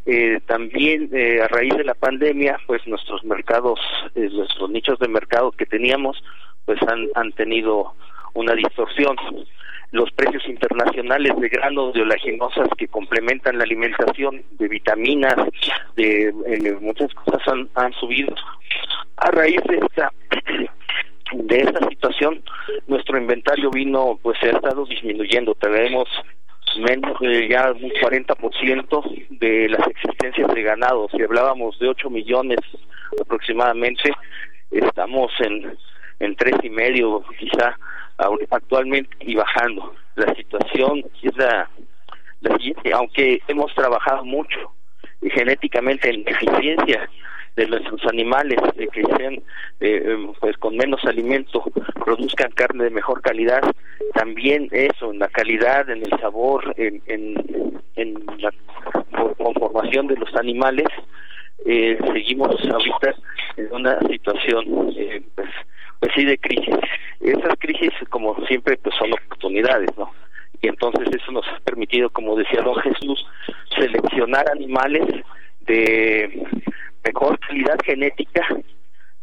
eh, 0.05 0.39
también 0.45 1.09
eh, 1.13 1.41
a 1.41 1.47
raíz 1.47 1.75
de 1.75 1.85
la 1.85 1.93
pandemia, 1.93 2.59
pues 2.67 2.85
nuestros 2.87 3.23
mercados, 3.23 3.79
eh, 4.15 4.29
nuestros 4.31 4.69
nichos 4.69 4.99
de 4.99 5.07
mercado 5.07 5.51
que 5.51 5.65
teníamos, 5.65 6.21
pues 6.65 6.81
han, 6.83 7.07
han 7.15 7.31
tenido 7.33 7.93
una 8.33 8.53
distorsión 8.53 9.15
los 9.93 10.11
precios 10.13 10.43
internacionales 10.47 11.33
de 11.39 11.49
granos 11.49 11.93
de 11.93 12.01
oleaginosas 12.01 12.67
que 12.79 12.87
complementan 12.87 13.59
la 13.59 13.63
alimentación, 13.63 14.43
de 14.57 14.67
vitaminas, 14.67 15.35
de 15.95 16.33
eh, 16.47 16.77
muchas 16.81 17.13
cosas 17.13 17.41
han, 17.75 17.93
subido. 17.93 18.33
A 19.17 19.29
raíz 19.29 19.61
de 19.69 19.77
esta 19.77 20.11
de 21.33 21.57
esta 21.57 21.87
situación, 21.89 22.41
nuestro 22.87 23.19
inventario 23.19 23.69
vino, 23.69 24.19
pues 24.23 24.35
se 24.39 24.47
ha 24.47 24.53
estado 24.53 24.83
disminuyendo. 24.87 25.53
Tenemos 25.55 26.09
menos 26.79 27.19
de 27.19 27.47
ya 27.47 27.71
un 27.71 27.91
40% 27.91 29.27
de 29.29 29.69
las 29.69 29.87
existencias 29.87 30.51
de 30.55 30.63
ganado. 30.63 31.07
Si 31.15 31.21
hablábamos 31.21 31.77
de 31.77 31.89
8 31.89 32.09
millones 32.09 32.59
aproximadamente, 33.21 34.11
estamos 34.71 35.31
en 35.39 35.77
en 36.23 36.35
tres 36.35 36.55
y 36.63 36.69
medio 36.69 37.23
quizá 37.37 37.77
actualmente 38.49 39.15
y 39.21 39.35
bajando. 39.35 39.93
La 40.15 40.33
situación 40.35 41.03
es 41.21 41.35
la, 41.37 41.69
siguiente, 42.57 42.93
aunque 42.93 43.41
hemos 43.47 43.73
trabajado 43.73 44.23
mucho 44.23 44.71
y 45.21 45.29
genéticamente 45.29 46.09
en 46.09 46.23
eficiencia 46.27 47.09
de 47.55 47.67
nuestros 47.67 48.03
animales, 48.05 48.59
de 48.75 48.87
que 48.87 49.03
sean 49.17 49.41
eh, 49.79 50.27
pues 50.39 50.57
con 50.57 50.75
menos 50.75 51.03
alimento, 51.05 51.63
produzcan 52.03 52.51
carne 52.51 52.85
de 52.85 52.89
mejor 52.89 53.21
calidad, 53.21 53.61
también 54.13 54.67
eso, 54.71 55.11
en 55.11 55.19
la 55.19 55.27
calidad, 55.27 55.89
en 55.89 55.99
el 55.99 56.19
sabor, 56.19 56.73
en, 56.77 57.01
en, 57.05 57.81
en 57.95 58.25
la 58.39 58.51
conformación 59.37 60.07
de 60.07 60.17
los 60.17 60.35
animales, 60.35 60.87
eh, 61.65 61.97
seguimos 62.13 62.55
ahorita 62.69 63.15
en 63.57 63.71
una 63.71 63.99
situación 64.01 64.93
eh, 64.97 65.21
pues 65.35 65.49
pues 66.03 66.15
sí 66.15 66.25
de 66.25 66.37
crisis 66.37 66.75
esas 67.23 67.57
crisis, 67.57 67.91
como 68.09 68.35
siempre, 68.47 68.77
pues 68.77 68.93
son 68.95 69.13
oportunidades, 69.13 69.89
¿no? 69.97 70.11
Y 70.61 70.67
entonces 70.67 71.07
eso 71.15 71.31
nos 71.31 71.47
ha 71.47 71.59
permitido, 71.61 72.09
como 72.09 72.35
decía 72.35 72.61
don 72.61 72.75
Jesús, 72.75 73.25
seleccionar 73.77 74.45
animales 74.51 75.05
de 75.61 76.45
mejor 77.05 77.39
calidad 77.39 77.77
genética, 77.85 78.45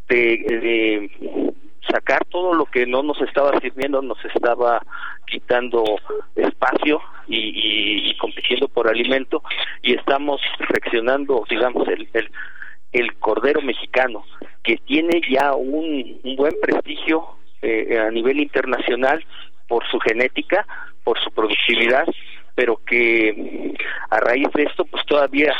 de, 0.08 1.10
sacar 1.90 2.24
todo 2.26 2.54
lo 2.54 2.66
que 2.66 2.86
no 2.86 3.02
nos 3.02 3.20
estaba 3.20 3.58
sirviendo, 3.60 4.00
nos 4.00 4.22
estaba 4.24 4.82
quitando 5.26 5.84
espacio 6.36 7.00
y, 7.26 8.16
compitiendo 8.16 8.68
por 8.68 8.88
alimento 8.88 9.42
y 9.82 9.94
estamos 9.94 10.40
reflexionando, 10.58 11.44
digamos, 11.48 11.88
el, 11.88 12.08
el, 12.12 12.30
cordero 13.18 13.62
mexicano, 13.62 14.24
que 14.62 14.76
tiene 14.78 15.20
ya 15.30 15.54
un, 15.54 16.20
buen 16.36 16.54
prestigio 16.60 17.36
eh, 17.62 17.98
a 17.98 18.10
nivel 18.10 18.40
internacional 18.40 19.24
por 19.68 19.86
su 19.88 19.98
genética, 20.00 20.66
por 21.04 21.18
su 21.20 21.30
productividad, 21.30 22.06
pero 22.54 22.80
que 22.84 23.74
a 24.10 24.18
raíz 24.18 24.48
de 24.54 24.64
esto 24.64 24.84
pues 24.84 25.04
todavía 25.06 25.54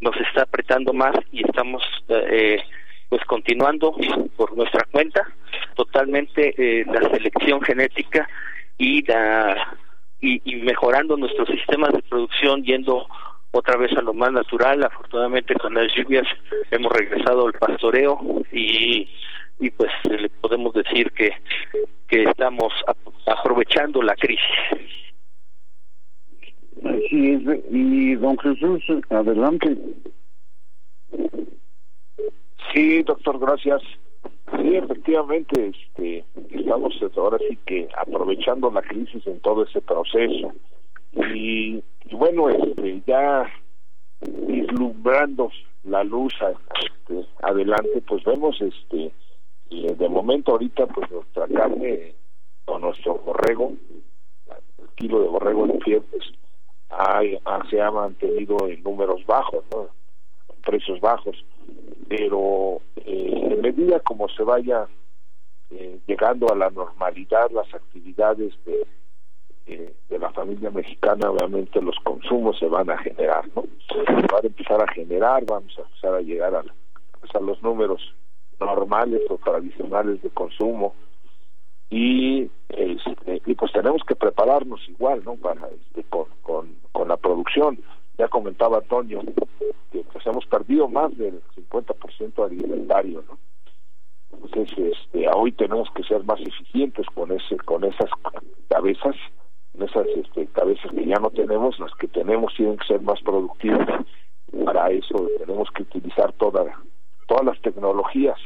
nos 0.00 0.16
está 0.16 0.42
apretando 0.42 0.92
más 0.92 1.16
y 1.32 1.44
estamos 1.44 1.82
eh, 2.08 2.62
pues 3.08 3.24
continuando 3.24 3.94
por 4.36 4.56
nuestra 4.56 4.86
cuenta 4.90 5.26
totalmente 5.74 6.54
eh, 6.56 6.84
la 6.86 7.00
selección 7.10 7.60
genética 7.62 8.28
y 8.76 9.02
la 9.06 9.76
y, 10.20 10.56
mejorando 10.56 11.16
nuestros 11.16 11.48
sistemas 11.48 11.92
de 11.92 12.02
producción 12.02 12.64
yendo 12.64 13.06
otra 13.50 13.76
vez 13.76 13.92
a 13.96 14.02
lo 14.02 14.14
más 14.14 14.32
natural 14.32 14.84
afortunadamente 14.84 15.54
con 15.54 15.74
las 15.74 15.92
lluvias 15.94 16.26
hemos 16.70 16.92
regresado 16.92 17.46
al 17.46 17.52
pastoreo 17.54 18.20
y 18.52 19.08
y 19.60 19.70
pues 19.70 19.90
le 20.04 20.28
podemos 20.28 20.72
decir 20.74 21.10
que 21.12 21.32
que 22.08 22.24
estamos 22.24 22.72
aprovechando 23.26 24.02
la 24.02 24.14
crisis 24.14 24.44
Así 26.84 27.32
es, 27.32 27.42
y 27.70 28.14
don 28.14 28.38
Jesús, 28.38 28.82
adelante. 29.10 29.76
Sí, 32.72 33.02
doctor, 33.02 33.38
gracias. 33.38 33.82
Sí, 34.56 34.76
efectivamente, 34.76 35.72
este, 35.74 36.24
estamos 36.50 36.94
ahora 37.16 37.38
sí 37.48 37.58
que 37.66 37.88
aprovechando 37.96 38.70
la 38.70 38.82
crisis 38.82 39.26
en 39.26 39.40
todo 39.40 39.64
ese 39.64 39.80
proceso. 39.80 40.52
Y, 41.34 41.82
bueno, 42.12 42.48
este, 42.48 43.02
ya 43.06 43.50
vislumbrando 44.20 45.50
la 45.84 46.04
luz 46.04 46.34
este, 46.82 47.26
adelante, 47.42 48.02
pues 48.06 48.24
vemos, 48.24 48.60
este, 48.60 49.12
de 49.70 50.08
momento 50.08 50.52
ahorita, 50.52 50.86
pues 50.86 51.10
nuestra 51.10 51.46
carne 51.48 52.14
o 52.66 52.78
nuestro 52.78 53.16
borrego, 53.16 53.72
el 54.46 54.88
kilo 54.96 55.20
de 55.20 55.28
borrego 55.28 55.66
en 55.66 55.78
viernes, 55.78 56.32
se 57.70 57.80
ha 57.80 57.90
mantenido 57.90 58.68
en 58.68 58.82
números 58.82 59.24
bajos, 59.26 59.64
¿no? 59.72 59.88
precios 60.64 61.00
bajos, 61.00 61.36
pero 62.08 62.80
eh, 62.96 63.40
en 63.42 63.60
medida 63.62 64.00
como 64.00 64.28
se 64.28 64.42
vaya 64.42 64.86
eh, 65.70 65.98
llegando 66.06 66.52
a 66.52 66.56
la 66.56 66.70
normalidad 66.70 67.50
las 67.50 67.72
actividades 67.72 68.52
de, 68.64 68.86
de 69.76 70.18
la 70.18 70.30
familia 70.30 70.70
mexicana, 70.70 71.30
obviamente 71.30 71.80
los 71.82 71.96
consumos 72.00 72.58
se 72.58 72.66
van 72.66 72.90
a 72.90 72.98
generar, 72.98 73.44
¿no? 73.54 73.64
van 74.32 74.44
a 74.44 74.46
empezar 74.46 74.82
a 74.82 74.92
generar, 74.92 75.44
vamos 75.44 75.76
a 75.78 75.82
empezar 75.82 76.14
a 76.14 76.20
llegar 76.20 76.54
a, 76.54 76.62
pues, 77.20 77.34
a 77.34 77.40
los 77.40 77.62
números 77.62 78.00
normales 78.58 79.22
o 79.28 79.36
tradicionales 79.38 80.22
de 80.22 80.30
consumo. 80.30 80.94
Y 81.90 82.50
este, 82.68 83.40
y 83.46 83.54
pues 83.54 83.72
tenemos 83.72 84.02
que 84.06 84.14
prepararnos 84.14 84.86
igual 84.88 85.22
no 85.24 85.36
para 85.36 85.68
este, 85.68 86.04
con, 86.04 86.26
con, 86.42 86.76
con 86.92 87.08
la 87.08 87.16
producción. 87.16 87.78
Ya 88.18 88.28
comentaba 88.28 88.78
Antonio 88.78 89.22
que 89.90 90.04
pues 90.12 90.26
hemos 90.26 90.44
perdido 90.46 90.88
más 90.88 91.16
del 91.16 91.40
50% 91.56 92.44
alimentario 92.44 93.24
no 93.26 93.38
entonces 94.30 94.76
este 94.76 95.26
hoy 95.34 95.52
tenemos 95.52 95.88
que 95.94 96.02
ser 96.02 96.22
más 96.24 96.40
eficientes 96.40 97.06
con 97.14 97.32
ese 97.32 97.56
con 97.58 97.84
esas 97.84 98.10
cabezas 98.68 99.16
esas 99.74 100.06
este, 100.08 100.46
cabezas 100.48 100.90
que 100.92 101.06
ya 101.06 101.16
no 101.16 101.30
tenemos 101.30 101.78
las 101.78 101.94
que 101.94 102.08
tenemos 102.08 102.54
tienen 102.56 102.76
que 102.78 102.86
ser 102.86 103.00
más 103.02 103.20
productivas. 103.22 104.04
Para 104.64 104.90
eso 104.90 105.28
tenemos 105.38 105.68
que 105.74 105.82
utilizar 105.82 106.32
toda 106.34 106.64
todas 107.26 107.44
las 107.44 107.60
tecnologías 107.60 108.38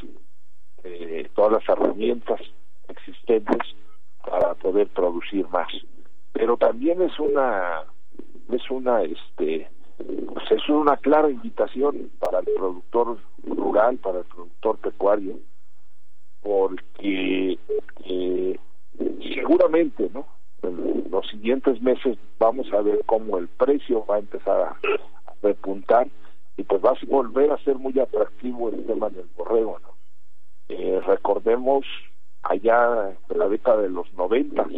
eh, 0.84 1.30
todas 1.34 1.52
las 1.52 1.68
herramientas 1.68 2.40
existentes 2.88 3.58
para 4.24 4.54
poder 4.54 4.88
producir 4.88 5.46
más. 5.48 5.68
Pero 6.32 6.56
también 6.56 7.02
es 7.02 7.18
una 7.18 7.84
es 8.50 8.70
una 8.70 9.02
este 9.02 9.70
pues 9.98 10.50
es 10.50 10.68
una 10.68 10.96
clara 10.96 11.30
invitación 11.30 12.10
para 12.18 12.40
el 12.40 12.46
productor 12.56 13.18
rural 13.44 13.98
para 13.98 14.18
el 14.18 14.24
productor 14.24 14.78
pecuario 14.78 15.38
porque 16.40 17.58
eh, 18.04 18.58
seguramente 19.34 20.10
no 20.12 20.26
en 20.26 20.41
los 21.22 21.30
siguientes 21.30 21.80
meses 21.80 22.18
vamos 22.38 22.72
a 22.72 22.80
ver 22.82 23.00
cómo 23.06 23.38
el 23.38 23.48
precio 23.48 24.04
va 24.06 24.16
a 24.16 24.20
empezar 24.20 24.60
a, 24.60 24.76
repuntar 25.42 26.06
y 26.56 26.62
pues 26.62 26.80
va 26.84 26.90
a 26.90 27.06
volver 27.08 27.50
a 27.50 27.58
ser 27.64 27.76
muy 27.76 27.98
atractivo 27.98 28.68
el 28.68 28.86
tema 28.86 29.08
del 29.10 29.26
borrego 29.36 29.80
eh, 30.68 31.00
recordemos 31.04 31.84
allá 32.42 33.16
en 33.28 33.38
la 33.38 33.48
década 33.48 33.82
de 33.82 33.88
los 33.88 34.12
noventas, 34.14 34.68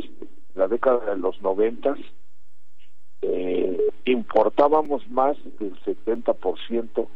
la 0.55 0.67
década 0.69 1.15
de 1.15 1.19
los 1.19 1.41
noventas, 1.43 1.99
eh, 3.23 3.79
importábamos 4.07 5.09
más 5.09 5.37
del 5.59 5.79
70% 5.83 7.09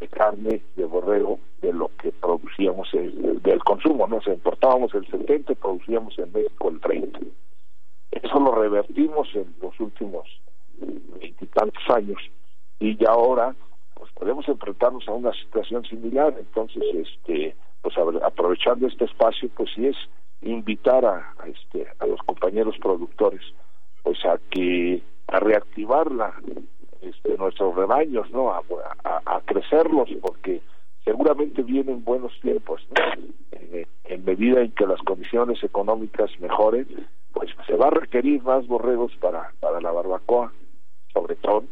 de 0.00 0.08
carne 0.08 0.62
de 0.76 0.84
borrego 0.84 1.38
de 1.60 1.72
lo 1.72 1.90
que 2.00 2.12
producíamos 2.12 2.88
del 2.92 3.62
consumo, 3.64 4.06
no 4.06 4.16
o 4.16 4.32
importábamos 4.32 4.94
el 4.94 5.06
70 5.06 5.52
y 5.52 5.56
producíamos 5.56 6.18
en 6.18 6.32
México 6.32 6.68
el 6.70 6.80
30. 6.80 7.20
Eso 8.10 8.40
lo 8.40 8.54
revertimos 8.54 9.28
en 9.34 9.54
los 9.60 9.78
últimos 9.80 10.26
veintitantos 11.20 11.82
años. 11.90 12.22
Y 12.78 12.96
ya 12.96 13.10
ahora 13.10 13.54
pues 13.94 14.12
podemos 14.12 14.48
enfrentarnos 14.48 15.06
a 15.08 15.12
una 15.12 15.32
situación 15.32 15.84
similar, 15.84 16.34
entonces 16.38 16.82
este 16.94 17.56
pues 17.82 17.94
aprovechando 18.22 18.86
este 18.86 19.04
espacio 19.04 19.48
pues 19.56 19.70
sí 19.74 19.86
es 19.86 19.96
invitar 20.42 21.04
a, 21.04 21.34
este 21.46 21.86
a 21.98 22.06
los 22.06 22.20
compañeros 22.20 22.76
productores 22.80 23.40
pues 24.02 24.24
a 24.24 24.38
que 24.50 25.02
a 25.26 25.40
reactivar 25.40 26.10
la, 26.12 26.34
este, 27.00 27.36
nuestros 27.36 27.74
rebaños 27.74 28.30
no 28.30 28.50
a, 28.52 28.62
a, 29.04 29.40
crecerlos 29.42 30.08
porque 30.20 30.60
seguramente 31.04 31.62
vienen 31.62 32.04
buenos 32.04 32.32
tiempos 32.40 32.86
en, 34.04 34.24
medida 34.24 34.60
en 34.60 34.72
que 34.72 34.86
las 34.86 35.00
condiciones 35.02 35.62
económicas 35.62 36.30
mejoren 36.40 36.86
pues 37.38 37.50
se 37.68 37.76
va 37.76 37.86
a 37.86 37.90
requerir 37.90 38.42
más 38.42 38.66
borregos 38.66 39.12
para 39.20 39.52
para 39.60 39.80
la 39.80 39.92
barbacoa 39.92 40.52
sobre 41.12 41.36
todo. 41.36 41.62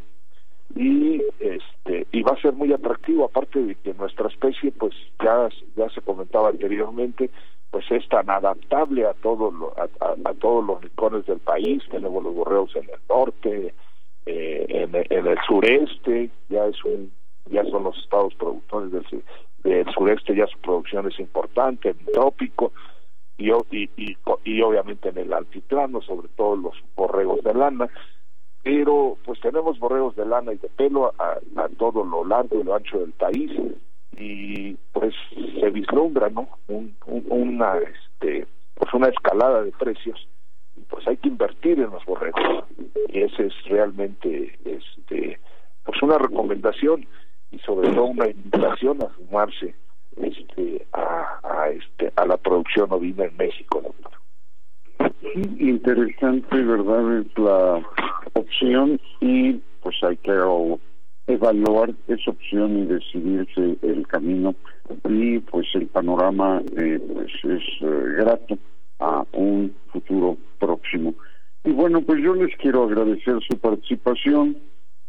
Y 0.76 1.20
este 1.40 2.06
y 2.12 2.22
va 2.22 2.32
a 2.32 2.40
ser 2.40 2.52
muy 2.52 2.72
atractivo 2.72 3.24
aparte 3.24 3.60
de 3.60 3.74
que 3.74 3.92
nuestra 3.94 4.28
especie 4.28 4.70
pues 4.70 4.94
ya 5.20 5.48
ya 5.76 5.88
se 5.90 6.02
comentaba 6.02 6.50
anteriormente 6.50 7.30
pues 7.72 7.84
es 7.90 8.08
tan 8.08 8.30
adaptable 8.30 9.06
a 9.06 9.14
todos 9.14 9.52
a, 9.76 10.34
todos 10.34 10.64
los 10.64 10.80
rincones 10.82 11.26
del 11.26 11.40
país. 11.40 11.82
Tenemos 11.90 12.22
los 12.22 12.34
borreos 12.34 12.70
en 12.76 12.84
el 12.84 13.00
norte 13.08 13.74
eh, 14.26 14.66
en, 14.68 14.94
en, 14.94 15.26
el 15.26 15.38
sureste 15.48 16.30
ya 16.48 16.64
es 16.66 16.84
un 16.84 17.10
ya 17.50 17.64
son 17.64 17.82
los 17.82 17.98
estados 17.98 18.34
productores 18.36 18.92
del, 18.92 19.24
del 19.64 19.92
sureste 19.92 20.36
ya 20.36 20.46
su 20.46 20.58
producción 20.60 21.08
es 21.08 21.18
importante 21.18 21.88
en 21.88 21.96
el 22.06 22.12
trópico 22.12 22.72
y, 23.38 23.50
y, 23.50 23.90
y, 23.96 24.16
y 24.44 24.62
obviamente 24.62 25.10
en 25.10 25.18
el 25.18 25.32
altiplano 25.32 26.00
sobre 26.02 26.28
todo 26.28 26.56
los 26.56 26.74
borregos 26.94 27.42
de 27.42 27.54
lana. 27.54 27.88
Pero 28.62 29.16
pues 29.24 29.40
tenemos 29.40 29.78
borreos 29.78 30.16
de 30.16 30.26
lana 30.26 30.52
y 30.52 30.56
de 30.56 30.68
pelo 30.68 31.14
a, 31.18 31.38
todo 31.78 32.04
lo 32.04 32.24
largo 32.24 32.60
y 32.60 32.64
lo 32.64 32.74
ancho 32.74 32.98
del 32.98 33.12
país 33.12 33.50
y 34.16 34.74
pues 34.92 35.14
se 35.60 35.70
vislumbra 35.70 36.30
no 36.30 36.48
una 37.06 37.76
este 37.78 38.46
pues 38.74 38.92
una 38.94 39.08
escalada 39.08 39.62
de 39.62 39.72
precios 39.72 40.26
y 40.74 40.80
pues 40.80 41.06
hay 41.06 41.16
que 41.18 41.28
invertir 41.28 41.78
en 41.78 41.90
los 41.90 42.04
borregos. 42.04 42.40
Y 43.08 43.20
ese 43.22 43.46
es 43.46 43.54
realmente 43.66 44.58
este 44.64 45.38
pues 45.84 46.02
una 46.02 46.18
recomendación 46.18 47.06
y 47.52 47.58
sobre 47.60 47.90
todo 47.90 48.06
una 48.06 48.28
invitación 48.28 49.02
a 49.02 49.14
sumarse 49.14 49.74
a, 50.92 51.40
a 51.42 51.68
este 51.70 52.12
a 52.16 52.26
la 52.26 52.36
producción 52.36 52.90
ovina 52.90 53.24
en 53.24 53.36
México 53.36 53.82
doctor 53.82 54.16
interesante, 55.34 56.62
¿verdad? 56.62 57.20
Es 57.20 57.38
la 57.38 57.82
opción 58.34 59.00
y 59.20 59.54
pues 59.82 59.96
hay 60.02 60.16
que 60.18 60.32
evaluar 61.26 61.94
esa 62.08 62.30
opción 62.30 62.78
y 62.78 62.86
decidirse 62.86 63.76
el 63.82 64.06
camino 64.06 64.54
y 65.08 65.38
pues 65.40 65.66
el 65.74 65.86
panorama 65.86 66.62
eh, 66.76 67.00
pues 67.12 67.32
es 67.44 67.62
eh, 67.80 68.14
grato 68.18 68.58
a 69.00 69.24
un 69.32 69.74
futuro 69.92 70.36
próximo. 70.58 71.14
Y 71.64 71.72
bueno, 71.72 72.00
pues 72.02 72.22
yo 72.22 72.34
les 72.34 72.56
quiero 72.56 72.84
agradecer 72.84 73.38
su 73.48 73.58
participación 73.58 74.56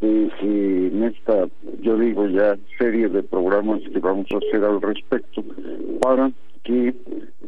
eh, 0.00 0.90
en 0.92 1.04
esta, 1.04 1.48
yo 1.80 1.98
digo 1.98 2.28
ya, 2.28 2.56
serie 2.78 3.08
de 3.08 3.22
programas 3.22 3.80
que 3.80 3.98
vamos 3.98 4.26
a 4.32 4.38
hacer 4.38 4.64
al 4.64 4.80
respecto 4.80 5.42
para 6.00 6.30
que 6.62 6.94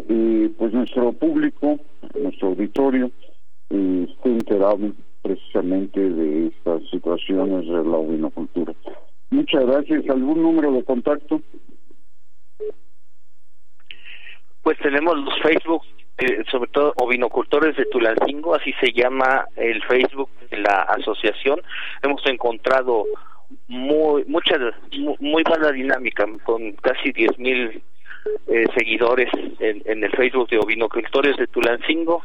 eh, 0.08 0.50
pues 0.58 0.72
nuestro 0.72 1.12
público, 1.12 1.78
nuestro 2.20 2.48
auditorio, 2.48 3.10
eh, 3.70 4.06
esté 4.08 4.30
enterado 4.30 4.92
precisamente 5.22 6.00
de 6.00 6.48
estas 6.48 6.82
situaciones 6.90 7.66
de 7.66 7.84
la 7.84 7.96
ovinocultura. 7.98 8.74
Muchas 9.30 9.64
gracias. 9.64 10.08
¿Algún 10.08 10.42
número 10.42 10.72
de 10.72 10.82
contacto? 10.82 11.40
Pues 14.62 14.76
tenemos 14.78 15.16
los 15.18 15.40
Facebook, 15.40 15.82
eh, 16.20 16.44
sobre 16.50 16.70
todo 16.70 16.92
ovinocultores 16.96 17.76
de 17.76 17.86
Tulancingo, 17.86 18.54
así 18.54 18.72
se 18.80 18.92
llama 18.92 19.46
el 19.56 19.82
Facebook 19.84 20.30
de 20.50 20.58
la 20.58 20.82
asociación. 20.82 21.60
Hemos 22.02 22.24
encontrado 22.26 23.04
muy 23.68 24.24
mucha 24.26 24.56
muy 25.18 25.42
buena 25.42 25.72
dinámica 25.72 26.26
con 26.44 26.72
casi 26.74 27.12
10.000 27.12 27.38
mil 27.38 27.82
eh, 28.46 28.66
seguidores 28.76 29.30
en, 29.58 29.82
en, 29.86 30.04
el 30.04 30.10
Facebook 30.12 30.48
de 30.50 30.58
ovinocultores 30.58 31.36
de 31.36 31.46
Tulancingo 31.46 32.22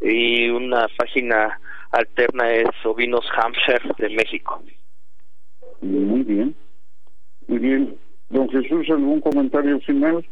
y 0.00 0.48
una 0.48 0.88
página 0.96 1.60
alterna 1.92 2.50
es 2.50 2.68
Ovinos 2.84 3.26
Hampshire 3.36 3.82
de 3.98 4.08
México. 4.08 4.62
Muy 5.80 6.22
bien, 6.22 6.54
muy 7.46 7.58
bien. 7.58 7.96
Don 8.30 8.48
Jesús, 8.48 8.88
¿algún 8.90 9.20
comentario 9.20 9.78
final? 9.80 10.24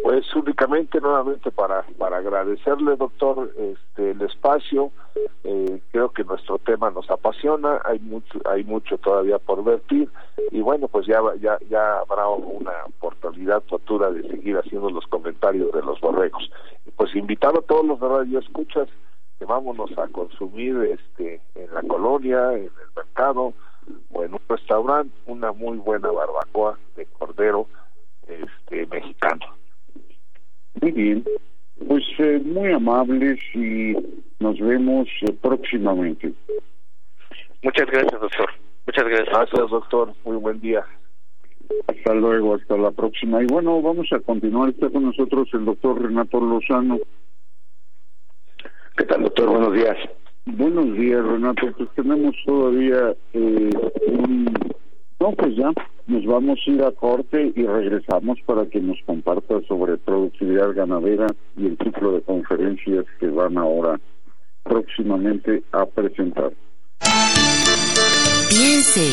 Pues 0.00 0.24
únicamente 0.34 1.00
nuevamente 1.00 1.50
para 1.50 1.82
para 1.98 2.16
agradecerle 2.16 2.96
doctor 2.96 3.52
este 3.58 4.12
el 4.12 4.22
espacio. 4.22 4.90
Eh, 5.44 5.82
creo 5.90 6.10
que 6.10 6.24
nuestro 6.24 6.58
tema 6.58 6.90
nos 6.90 7.10
apasiona. 7.10 7.80
Hay 7.84 7.98
mucho 7.98 8.40
hay 8.46 8.64
mucho 8.64 8.96
todavía 8.98 9.38
por 9.38 9.62
vertir. 9.62 10.08
Y 10.50 10.62
bueno 10.62 10.88
pues 10.88 11.06
ya 11.06 11.20
ya 11.40 11.58
ya 11.68 11.98
habrá 11.98 12.26
una 12.28 12.72
oportunidad 12.86 13.62
futura 13.64 14.10
de 14.10 14.22
seguir 14.28 14.56
haciendo 14.56 14.90
los 14.90 15.06
comentarios 15.06 15.70
de 15.72 15.82
los 15.82 16.00
borregos. 16.00 16.50
Pues 16.96 17.14
invitar 17.14 17.54
a 17.54 17.60
todos 17.60 17.84
los 17.84 18.00
de 18.00 18.08
radio 18.08 18.38
escuchas 18.38 18.88
que 19.38 19.44
vámonos 19.44 19.90
a 19.98 20.08
consumir 20.08 20.76
este 20.84 21.42
en 21.54 21.72
la 21.74 21.82
colonia 21.82 22.54
en 22.54 22.64
el 22.64 22.92
mercado 22.96 23.52
o 24.10 24.24
en 24.24 24.32
un 24.32 24.40
restaurante 24.48 25.14
una 25.26 25.52
muy 25.52 25.76
buena 25.76 26.10
barbacoa 26.10 26.78
de 26.96 27.04
cordero 27.06 27.66
este 28.26 28.86
mexicano 28.86 29.62
muy 30.80 30.92
bien, 30.92 31.24
pues 31.86 32.04
eh, 32.18 32.40
muy 32.44 32.72
amables 32.72 33.38
y 33.54 33.94
nos 34.40 34.58
vemos 34.58 35.08
eh, 35.22 35.32
próximamente. 35.40 36.32
Muchas 37.62 37.86
gracias, 37.86 38.20
doctor. 38.20 38.50
Muchas 38.86 39.04
gracias. 39.04 39.28
Gracias, 39.28 39.70
doctor. 39.70 40.14
Muy 40.24 40.36
buen 40.36 40.60
día. 40.60 40.84
Hasta 41.86 42.14
luego, 42.14 42.56
hasta 42.56 42.76
la 42.76 42.90
próxima. 42.90 43.42
Y 43.42 43.46
bueno, 43.46 43.80
vamos 43.80 44.08
a 44.12 44.20
continuar. 44.20 44.70
Está 44.70 44.90
con 44.90 45.04
nosotros 45.04 45.48
el 45.52 45.64
doctor 45.64 46.02
Renato 46.02 46.40
Lozano. 46.40 46.98
¿Qué 48.96 49.04
tal, 49.04 49.22
doctor? 49.22 49.48
Buenos 49.48 49.72
días. 49.74 49.96
Buenos 50.44 50.96
días, 50.96 51.24
Renato. 51.24 51.72
Pues 51.76 51.88
tenemos 51.94 52.34
todavía 52.44 53.14
eh, 53.32 53.70
un 54.08 54.52
no, 55.22 55.30
pues 55.36 55.54
ya 55.56 55.70
nos 56.08 56.26
vamos 56.26 56.58
a 56.66 56.70
ir 56.70 56.82
a 56.82 56.90
corte 56.90 57.52
y 57.54 57.62
regresamos 57.64 58.38
para 58.44 58.66
que 58.66 58.80
nos 58.80 58.98
comparta 59.06 59.60
sobre 59.68 59.96
productividad 59.96 60.74
ganadera 60.74 61.28
y 61.56 61.66
el 61.66 61.78
ciclo 61.78 62.12
de 62.12 62.22
conferencias 62.22 63.04
que 63.20 63.28
van 63.28 63.56
ahora 63.56 64.00
próximamente 64.64 65.62
a 65.70 65.86
presentar. 65.86 66.52
Piense, 68.48 69.12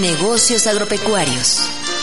negocios 0.00 0.66
agropecuarios. 0.66 1.93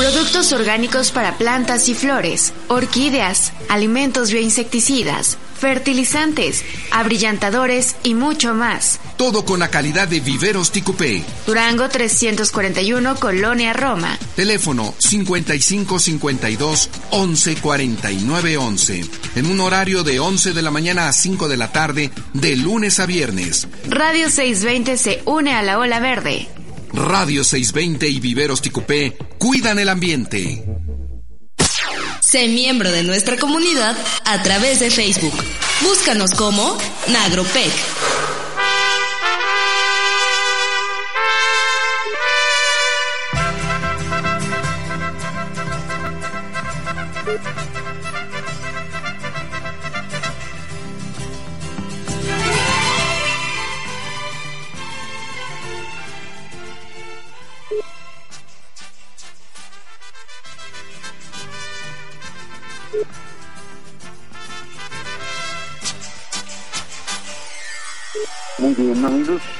Productos 0.00 0.50
orgánicos 0.54 1.10
para 1.10 1.36
plantas 1.36 1.90
y 1.90 1.94
flores, 1.94 2.54
orquídeas, 2.68 3.52
alimentos 3.68 4.30
bioinsecticidas, 4.30 5.36
fertilizantes, 5.58 6.64
abrillantadores 6.90 7.96
y 8.02 8.14
mucho 8.14 8.54
más. 8.54 8.98
Todo 9.18 9.44
con 9.44 9.60
la 9.60 9.68
calidad 9.68 10.08
de 10.08 10.20
Viveros 10.20 10.72
Ticupé. 10.72 11.22
Durango 11.46 11.90
341, 11.90 13.16
Colonia 13.16 13.74
Roma. 13.74 14.18
Teléfono 14.36 14.94
5552 14.96 16.88
1149 17.12 18.56
11. 18.56 19.04
En 19.36 19.44
un 19.44 19.60
horario 19.60 20.02
de 20.02 20.18
11 20.18 20.54
de 20.54 20.62
la 20.62 20.70
mañana 20.70 21.08
a 21.08 21.12
5 21.12 21.46
de 21.46 21.58
la 21.58 21.72
tarde, 21.72 22.10
de 22.32 22.56
lunes 22.56 23.00
a 23.00 23.06
viernes. 23.06 23.68
Radio 23.86 24.30
620 24.30 24.96
se 24.96 25.22
une 25.26 25.52
a 25.52 25.62
la 25.62 25.78
ola 25.78 26.00
verde. 26.00 26.48
Radio 26.94 27.44
620 27.44 28.08
y 28.08 28.18
Viveros 28.18 28.62
Ticupé 28.62 29.29
cuidan 29.40 29.78
el 29.78 29.88
ambiente. 29.88 30.62
Sé 32.20 32.46
miembro 32.46 32.92
de 32.92 33.02
nuestra 33.02 33.38
comunidad 33.38 33.96
a 34.26 34.42
través 34.42 34.78
de 34.78 34.90
Facebook. 34.90 35.34
Búscanos 35.82 36.32
como 36.34 36.76
Nagropec. 37.08 37.72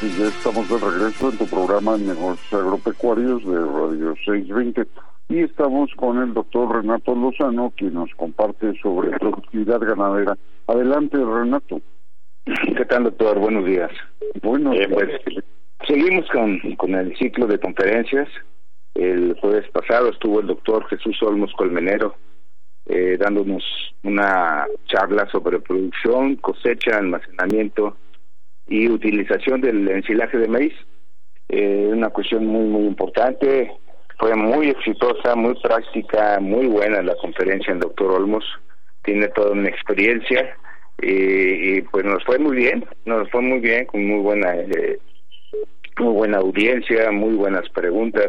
Amigos, 0.02 0.18
ya 0.18 0.26
estamos 0.26 0.68
de 0.68 0.78
regreso 0.78 1.30
en 1.30 1.38
tu 1.38 1.46
programa 1.46 1.96
Negocios 1.96 2.52
Agropecuarios 2.52 3.44
de 3.44 3.58
Radio 3.58 4.14
620 4.24 4.86
y 5.28 5.40
estamos 5.40 5.90
con 5.96 6.18
el 6.18 6.34
doctor 6.34 6.76
Renato 6.76 7.14
Lozano, 7.14 7.72
quien 7.76 7.94
nos 7.94 8.10
comparte 8.14 8.72
sobre 8.80 9.10
productividad 9.18 9.80
ganadera. 9.80 10.36
Adelante, 10.66 11.18
Renato. 11.18 11.80
¿Qué 12.44 12.84
tal, 12.84 13.04
doctor? 13.04 13.38
Buenos 13.38 13.64
días. 13.64 13.90
Bueno, 14.42 14.72
eh, 14.72 14.88
pues 14.88 15.08
seguimos 15.86 16.28
con, 16.30 16.58
con 16.76 16.94
el 16.94 17.16
ciclo 17.16 17.46
de 17.46 17.58
conferencias. 17.58 18.28
El 18.94 19.36
jueves 19.40 19.70
pasado 19.70 20.10
estuvo 20.10 20.40
el 20.40 20.48
doctor 20.48 20.86
Jesús 20.88 21.22
Olmos 21.22 21.52
Colmenero 21.56 22.16
eh, 22.86 23.16
dándonos 23.18 23.62
una 24.02 24.66
charla 24.86 25.28
sobre 25.30 25.60
producción, 25.60 26.36
cosecha, 26.36 26.98
almacenamiento 26.98 27.96
y 28.70 28.88
utilización 28.88 29.60
del 29.60 29.86
ensilaje 29.88 30.38
de 30.38 30.48
maíz. 30.48 30.72
Eh, 31.48 31.90
una 31.92 32.08
cuestión 32.10 32.46
muy, 32.46 32.64
muy 32.64 32.86
importante. 32.86 33.72
Fue 34.18 34.34
muy 34.36 34.68
exitosa, 34.68 35.34
muy 35.34 35.54
práctica, 35.60 36.38
muy 36.40 36.66
buena 36.66 37.02
la 37.02 37.16
conferencia 37.16 37.72
del 37.72 37.80
doctor 37.80 38.12
Olmos. 38.12 38.44
Tiene 39.02 39.28
toda 39.28 39.50
una 39.50 39.68
experiencia 39.68 40.56
y, 41.02 41.80
pues 41.82 42.04
nos 42.04 42.22
fue 42.24 42.38
muy 42.38 42.56
bien, 42.56 42.84
nos 43.06 43.28
fue 43.30 43.40
muy 43.40 43.58
bien, 43.58 43.86
con 43.86 44.06
muy 44.06 44.20
buena, 44.20 44.54
eh, 44.54 44.98
muy 45.98 46.12
buena 46.12 46.38
audiencia, 46.38 47.10
muy 47.10 47.34
buenas 47.34 47.68
preguntas. 47.70 48.28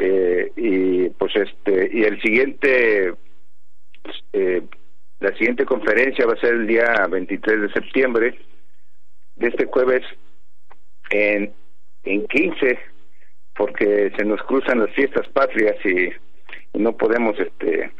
Eh, 0.00 0.52
y 0.56 1.08
pues 1.10 1.34
este, 1.34 1.90
y 1.92 2.04
el 2.04 2.20
siguiente, 2.20 3.14
eh, 4.32 4.62
la 5.18 5.32
siguiente 5.32 5.64
conferencia 5.64 6.26
va 6.26 6.34
a 6.34 6.40
ser 6.40 6.54
el 6.54 6.66
día 6.68 7.06
23 7.10 7.62
de 7.62 7.72
septiembre 7.72 8.38
de 9.36 9.48
este 9.48 9.66
jueves 9.66 10.02
en, 11.10 11.52
en 12.04 12.26
15 12.26 12.78
porque 13.54 14.12
se 14.16 14.24
nos 14.24 14.42
cruzan 14.42 14.80
las 14.80 14.90
fiestas 14.90 15.26
patrias 15.28 15.76
y, 15.84 16.10
no 16.78 16.94
podemos 16.94 17.38
este 17.38 17.90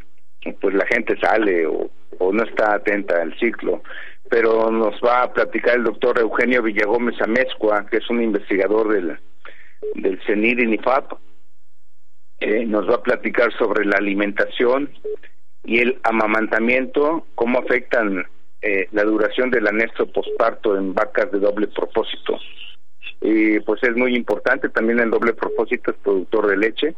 pues 0.61 0.75
la 0.75 0.85
gente 0.85 1.17
sale 1.19 1.65
o, 1.65 1.89
o, 2.19 2.31
no 2.31 2.43
está 2.43 2.75
atenta 2.75 3.19
al 3.19 3.37
ciclo. 3.39 3.81
Pero 4.29 4.69
nos 4.69 5.01
va 5.01 5.23
a 5.23 5.33
platicar 5.33 5.77
el 5.77 5.83
doctor 5.83 6.19
Eugenio 6.19 6.61
Villagómez 6.61 7.19
Amezcua 7.19 7.87
que 7.89 7.97
es 7.97 8.09
un 8.09 8.21
investigador 8.21 8.93
del 8.93 9.17
del 9.95 10.19
CENIR 10.25 10.59
eh, 12.39 12.65
nos 12.65 12.87
va 12.87 12.95
a 12.95 13.03
platicar 13.03 13.51
sobre 13.57 13.85
la 13.85 13.97
alimentación 13.97 14.91
y 15.63 15.79
el 15.79 15.99
amamantamiento 16.03 17.25
cómo 17.35 17.59
afectan 17.59 18.25
eh, 18.67 18.89
la 18.91 19.05
duración 19.05 19.49
del 19.49 19.65
anexo 19.65 20.07
posparto 20.07 20.75
en 20.75 20.93
vacas 20.93 21.31
de 21.31 21.39
doble 21.39 21.67
propósito. 21.67 22.37
Y 23.21 23.61
pues 23.61 23.81
es 23.81 23.95
muy 23.95 24.13
importante, 24.13 24.67
también 24.67 24.99
el 24.99 25.09
doble 25.09 25.31
propósito 25.31 25.91
es 25.91 25.97
productor 26.03 26.47
de 26.47 26.57
leche 26.57 26.95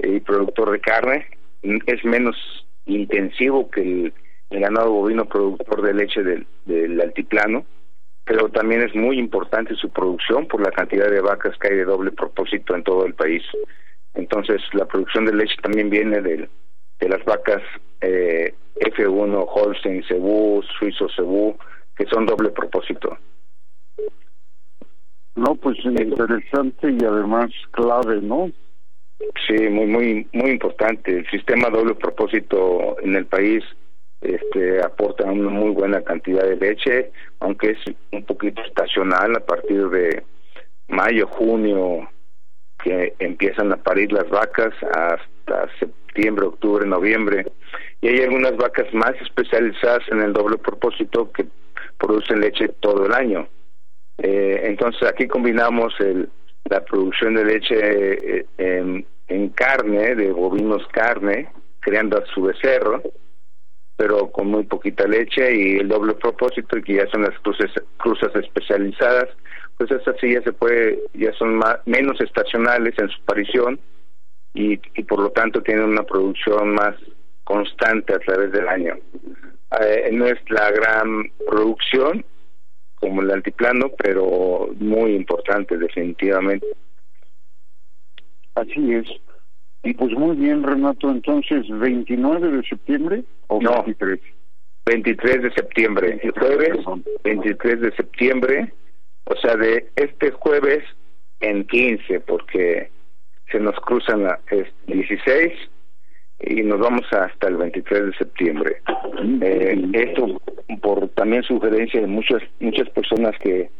y 0.00 0.18
productor 0.18 0.72
de 0.72 0.80
carne, 0.80 1.26
es 1.62 2.04
menos 2.04 2.34
intensivo 2.86 3.70
que 3.70 4.12
el, 4.50 4.60
ganado 4.60 4.90
bovino 4.90 5.26
productor 5.26 5.82
de 5.82 5.94
leche 5.94 6.24
del, 6.24 7.00
altiplano, 7.00 7.64
pero 8.24 8.48
también 8.48 8.82
es 8.82 8.92
muy 8.96 9.20
importante 9.20 9.76
su 9.76 9.90
producción 9.90 10.48
por 10.48 10.60
la 10.60 10.72
cantidad 10.72 11.08
de 11.08 11.20
vacas 11.20 11.56
que 11.58 11.68
hay 11.68 11.76
de 11.76 11.84
doble 11.84 12.10
propósito 12.10 12.74
en 12.74 12.82
todo 12.82 13.06
el 13.06 13.14
país. 13.14 13.44
Entonces, 14.14 14.60
la 14.72 14.86
producción 14.86 15.24
de 15.24 15.34
leche 15.34 15.54
también 15.62 15.88
viene 15.88 16.20
de 16.20 16.48
las 17.08 17.24
vacas 17.24 17.62
eh, 18.00 18.54
F1, 18.76 19.46
Holstein, 19.48 20.04
Cebú, 20.04 20.62
Suizo 20.78 21.08
Cebú, 21.14 21.56
que 21.96 22.06
son 22.06 22.26
doble 22.26 22.50
propósito. 22.50 23.16
No, 25.34 25.54
pues 25.54 25.76
interesante 25.84 26.90
y 26.90 27.04
además 27.04 27.50
clave, 27.72 28.20
¿no? 28.22 28.50
Sí, 29.46 29.68
muy 29.68 29.86
muy 29.86 30.28
muy 30.32 30.50
importante. 30.50 31.18
El 31.18 31.30
sistema 31.30 31.68
doble 31.68 31.94
propósito 31.94 32.96
en 33.00 33.16
el 33.16 33.26
país 33.26 33.64
este 34.20 34.82
aporta 34.82 35.24
una 35.24 35.50
muy 35.50 35.70
buena 35.70 36.02
cantidad 36.02 36.42
de 36.42 36.56
leche, 36.56 37.12
aunque 37.40 37.72
es 37.72 37.78
un 38.12 38.24
poquito 38.24 38.62
estacional 38.62 39.36
a 39.36 39.40
partir 39.40 39.88
de 39.88 40.22
mayo, 40.88 41.26
junio 41.26 42.08
que 42.82 43.14
empiezan 43.18 43.72
a 43.72 43.76
parir 43.76 44.12
las 44.12 44.28
vacas 44.28 44.72
hasta 44.82 45.35
septiembre, 45.78 46.46
octubre, 46.46 46.86
noviembre. 46.86 47.46
Y 48.00 48.08
hay 48.08 48.20
algunas 48.22 48.56
vacas 48.56 48.92
más 48.92 49.14
especializadas 49.20 50.02
en 50.10 50.22
el 50.22 50.32
doble 50.32 50.58
propósito 50.58 51.30
que 51.32 51.46
producen 51.98 52.40
leche 52.40 52.68
todo 52.80 53.06
el 53.06 53.12
año. 53.12 53.48
Eh, 54.18 54.62
entonces 54.64 55.02
aquí 55.08 55.26
combinamos 55.26 55.94
el, 56.00 56.28
la 56.64 56.84
producción 56.84 57.34
de 57.34 57.44
leche 57.44 57.76
eh, 57.78 58.46
en, 59.28 59.48
carne, 59.50 60.14
de 60.14 60.32
bovinos 60.32 60.86
carne, 60.88 61.48
creando 61.80 62.18
a 62.18 62.26
su 62.26 62.42
becerro, 62.42 63.02
pero 63.96 64.30
con 64.30 64.48
muy 64.48 64.64
poquita 64.64 65.06
leche 65.06 65.54
y 65.54 65.76
el 65.78 65.88
doble 65.88 66.14
propósito, 66.14 66.80
que 66.82 66.94
ya 66.94 67.06
son 67.08 67.22
las 67.22 67.38
cruces, 67.40 67.70
cruzas 67.98 68.34
especializadas, 68.36 69.28
pues 69.78 69.90
esas 69.90 70.16
sí 70.20 70.32
ya 70.32 70.42
se 70.42 70.52
puede, 70.52 71.00
ya 71.14 71.32
son 71.34 71.56
más, 71.56 71.78
menos 71.86 72.20
estacionales 72.20 72.94
en 72.98 73.08
su 73.08 73.20
aparición 73.22 73.78
y, 74.56 74.80
y 74.94 75.02
por 75.04 75.20
lo 75.20 75.30
tanto 75.30 75.62
tienen 75.62 75.84
una 75.84 76.02
producción 76.02 76.74
más 76.74 76.96
constante 77.44 78.14
a 78.14 78.18
través 78.18 78.50
del 78.52 78.66
año. 78.66 78.96
Eh, 79.80 80.10
no 80.12 80.26
es 80.26 80.38
la 80.48 80.70
gran 80.70 81.30
producción, 81.46 82.24
como 82.96 83.22
el 83.22 83.30
altiplano, 83.30 83.90
pero 83.98 84.70
muy 84.78 85.14
importante 85.14 85.76
definitivamente. 85.76 86.66
Así 88.54 88.94
es. 88.94 89.06
Y 89.84 89.94
pues 89.94 90.12
muy 90.12 90.36
bien, 90.36 90.62
Renato, 90.62 91.10
entonces 91.10 91.66
29 91.68 92.50
de 92.50 92.62
septiembre 92.66 93.24
o 93.48 93.60
no, 93.60 93.84
23. 93.84 94.18
23 94.86 95.42
de 95.42 95.52
septiembre, 95.52 96.20
el 96.22 96.30
jueves 96.30 96.78
23 97.24 97.80
de 97.80 97.92
septiembre, 97.96 98.72
o 99.24 99.36
sea, 99.36 99.56
de 99.56 99.90
este 99.96 100.30
jueves 100.30 100.84
en 101.40 101.66
15, 101.66 102.20
porque 102.20 102.90
se 103.50 103.60
nos 103.60 103.78
cruzan 103.80 104.24
la, 104.24 104.40
es 104.50 104.66
16 104.86 105.52
y 106.40 106.62
nos 106.62 106.80
vamos 106.80 107.04
hasta 107.12 107.48
el 107.48 107.56
23 107.56 108.06
de 108.06 108.12
septiembre. 108.16 108.82
Eh, 109.40 109.82
esto 109.92 110.40
por 110.82 111.08
también 111.10 111.42
sugerencia 111.42 112.00
de 112.00 112.06
muchas 112.06 112.42
muchas 112.60 112.88
personas 112.90 113.34
que 113.40 113.70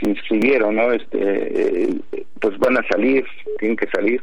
se 0.00 0.10
inscribieron, 0.10 0.76
¿no? 0.76 0.92
Este, 0.92 1.18
eh, 1.18 2.00
pues 2.40 2.58
van 2.58 2.76
a 2.76 2.86
salir, 2.88 3.24
tienen 3.58 3.76
que 3.76 3.88
salir, 3.88 4.22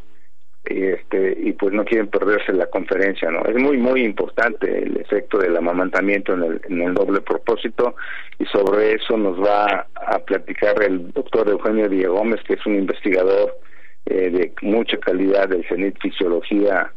este, 0.66 1.38
y 1.40 1.54
pues 1.54 1.74
no 1.74 1.84
quieren 1.86 2.08
perderse 2.08 2.54
la 2.54 2.68
conferencia, 2.68 3.32
¿no? 3.32 3.44
Es 3.46 3.56
muy 3.56 3.78
muy 3.78 4.04
importante 4.04 4.84
el 4.84 4.98
efecto 4.98 5.40
del 5.40 5.58
amamantamiento 5.58 6.34
en 6.34 6.44
el, 6.44 6.62
en 6.70 6.82
el 6.82 6.94
doble 6.94 7.22
propósito 7.22 7.96
y 8.40 8.46
sobre 8.46 8.94
eso 8.94 9.18
nos 9.18 9.40
va 9.40 9.88
a 9.96 10.20
platicar 10.20 10.82
el 10.84 11.12
doctor 11.12 11.50
Eugenio 11.50 11.90
Diego 11.90 12.16
Gómez, 12.16 12.42
que 12.48 12.54
es 12.54 12.66
un 12.66 12.76
investigador 12.76 13.58
eh, 14.06 14.30
de 14.30 14.54
mucha 14.62 14.98
calidad 14.98 15.50
del 15.50 15.66
CENIT 15.68 16.00
Fisiología 16.02 16.92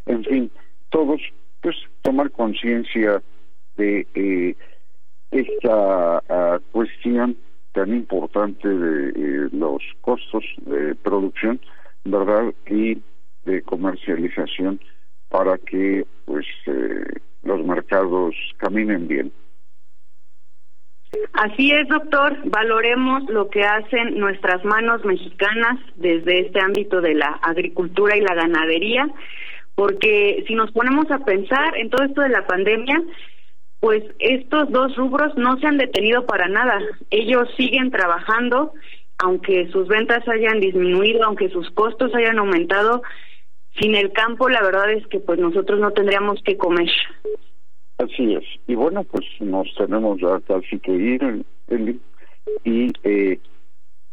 en 0.06 0.24
fin, 0.24 0.52
todos, 0.90 1.22
pues 1.62 1.76
tomar 2.04 2.32
conciencia 2.32 3.22
de 3.76 4.08
eh, 4.16 4.56
esta 5.32 6.24
ah, 6.30 6.60
cuestión 6.72 7.36
tan 7.74 7.94
importante 7.94 8.68
de 8.68 9.10
eh, 9.10 9.50
los 9.52 9.82
costos 10.02 10.46
de 10.66 10.96
producción, 10.96 11.60
¿verdad? 12.06 12.54
Y 12.68 13.02
de 13.46 13.62
comercialización 13.64 14.80
para 15.30 15.58
que 15.58 16.06
pues 16.26 16.46
eh, 16.68 17.20
los 17.44 17.66
mercados 17.66 18.36
caminen 18.58 19.08
bien. 19.08 19.32
Así 21.34 21.72
es, 21.72 21.88
doctor. 21.88 22.38
Valoremos 22.46 23.24
lo 23.30 23.50
que 23.50 23.64
hacen 23.64 24.20
nuestras 24.20 24.64
manos 24.64 25.04
mexicanas 25.04 25.80
desde 25.96 26.42
este 26.42 26.60
ámbito 26.60 27.02
de 27.02 27.16
la 27.16 27.40
agricultura 27.42 28.16
y 28.16 28.22
la 28.22 28.36
ganadería, 28.36 29.08
porque 29.76 30.44
si 30.48 30.56
nos 30.56 30.72
ponemos 30.72 31.10
a 31.12 31.20
pensar 31.26 31.76
en 31.78 31.90
todo 31.90 32.04
esto 32.04 32.22
de 32.22 32.30
la 32.30 32.46
pandemia, 32.46 33.02
pues 33.80 34.04
estos 34.20 34.72
dos 34.72 34.96
rubros 34.96 35.36
no 35.36 35.58
se 35.58 35.68
han 35.68 35.78
detenido 35.78 36.26
para 36.26 36.48
nada. 36.48 36.80
Ellos 37.10 37.50
siguen 37.58 37.92
trabajando, 37.92 38.74
aunque 39.18 39.68
sus 39.72 39.88
ventas 39.88 40.26
hayan 40.28 40.60
disminuido, 40.60 41.26
aunque 41.26 41.50
sus 41.50 41.70
costos 41.72 42.14
hayan 42.16 42.40
aumentado. 42.40 43.02
Sin 43.80 43.96
el 43.96 44.14
campo, 44.14 44.50
la 44.50 44.62
verdad 44.62 44.92
es 44.92 45.06
que 45.08 45.20
pues 45.20 45.40
nosotros 45.40 45.80
no 45.80 45.92
tendríamos 45.92 46.42
que 46.44 46.58
comer. 46.58 46.90
Así 47.98 48.34
es. 48.34 48.44
Y 48.68 48.76
bueno, 48.76 49.04
pues 49.04 49.26
nos 49.40 49.68
tenemos 49.76 50.20
ya 50.20 50.40
casi 50.42 50.80
que 50.80 50.92
ir, 50.92 51.46
y 52.64 52.92
eh, 53.04 53.40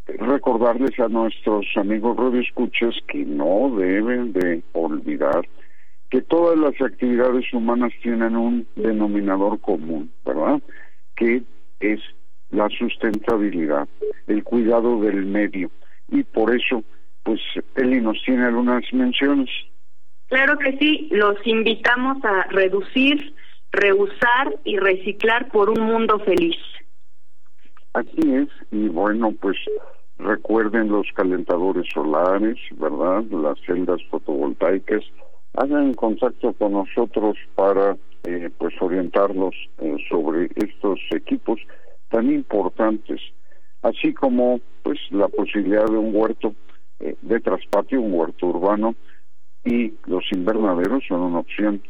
recordarles 0.07 0.99
a 0.99 1.07
nuestros 1.07 1.65
amigos 1.75 2.17
radioescuchas 2.17 2.95
que 3.07 3.25
no 3.25 3.73
deben 3.75 4.33
de 4.33 4.63
olvidar 4.73 5.47
que 6.09 6.21
todas 6.21 6.59
las 6.59 6.79
actividades 6.81 7.51
humanas 7.53 7.93
tienen 8.03 8.35
un 8.35 8.67
denominador 8.75 9.59
común, 9.61 10.11
¿verdad? 10.25 10.61
Que 11.15 11.41
es 11.79 12.01
la 12.49 12.67
sustentabilidad, 12.69 13.87
el 14.27 14.43
cuidado 14.43 14.99
del 15.01 15.25
medio. 15.25 15.71
Y 16.09 16.23
por 16.23 16.53
eso, 16.53 16.83
pues, 17.23 17.39
Eli 17.75 18.01
nos 18.01 18.21
tiene 18.25 18.43
algunas 18.43 18.83
menciones. 18.91 19.49
Claro 20.27 20.57
que 20.57 20.77
sí, 20.77 21.07
los 21.11 21.35
invitamos 21.45 22.17
a 22.25 22.43
reducir 22.49 23.33
reusar 23.71 24.59
y 24.63 24.77
reciclar 24.77 25.49
por 25.49 25.69
un 25.69 25.81
mundo 25.81 26.19
feliz. 26.19 26.57
Así 27.93 28.33
es, 28.33 28.47
y 28.71 28.87
bueno, 28.87 29.33
pues 29.39 29.57
recuerden 30.17 30.89
los 30.89 31.07
calentadores 31.13 31.85
solares, 31.93 32.57
¿verdad? 32.77 33.23
Las 33.31 33.59
celdas 33.65 34.01
fotovoltaicas. 34.09 35.03
Hagan 35.53 35.93
contacto 35.93 36.53
con 36.53 36.73
nosotros 36.73 37.37
para 37.55 37.97
eh, 38.23 38.49
pues 38.57 38.73
orientarlos 38.79 39.55
eh, 39.79 39.97
sobre 40.09 40.49
estos 40.55 40.99
equipos 41.11 41.59
tan 42.09 42.31
importantes, 42.31 43.19
así 43.81 44.13
como 44.13 44.61
pues 44.83 44.99
la 45.09 45.27
posibilidad 45.27 45.85
de 45.85 45.97
un 45.97 46.15
huerto 46.15 46.53
eh, 46.99 47.15
de 47.21 47.39
traspatio, 47.39 47.99
un 47.99 48.13
huerto 48.13 48.47
urbano 48.47 48.95
y 49.65 49.93
los 50.05 50.23
invernaderos 50.31 51.03
son 51.07 51.21
una 51.21 51.39
opción, 51.39 51.81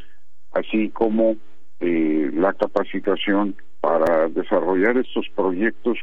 así 0.53 0.89
como 0.89 1.35
eh, 1.81 2.29
la 2.33 2.53
capacitación 2.53 3.55
para 3.79 4.29
desarrollar 4.29 4.97
estos 4.97 5.27
proyectos 5.35 5.97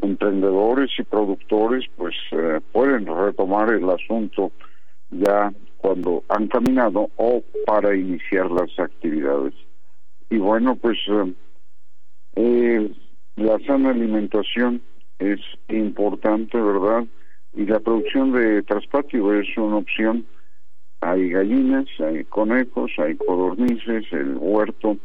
emprendedores 0.00 0.90
y 0.98 1.02
productores 1.02 1.84
pues 1.96 2.14
eh, 2.32 2.60
pueden 2.72 3.06
retomar 3.06 3.70
el 3.70 3.88
asunto 3.90 4.50
ya 5.10 5.52
cuando 5.76 6.24
han 6.28 6.48
caminado 6.48 7.10
o 7.16 7.42
para 7.66 7.94
iniciar 7.94 8.50
las 8.50 8.70
actividades. 8.78 9.54
Y 10.30 10.38
bueno 10.38 10.74
pues 10.76 10.98
eh, 12.36 12.90
la 13.36 13.58
sana 13.66 13.90
alimentación 13.90 14.80
es 15.18 15.40
importante 15.68 16.60
verdad 16.60 17.04
y 17.52 17.66
la 17.66 17.80
producción 17.80 18.32
de 18.32 18.62
traspatio 18.62 19.34
es 19.34 19.46
una 19.58 19.76
opción 19.76 20.26
hay 21.04 21.28
gallinas, 21.30 21.86
hay 21.98 22.24
conejos, 22.24 22.90
hay 22.98 23.16
codornices, 23.16 24.04
el 24.12 24.36
huerto 24.38 24.96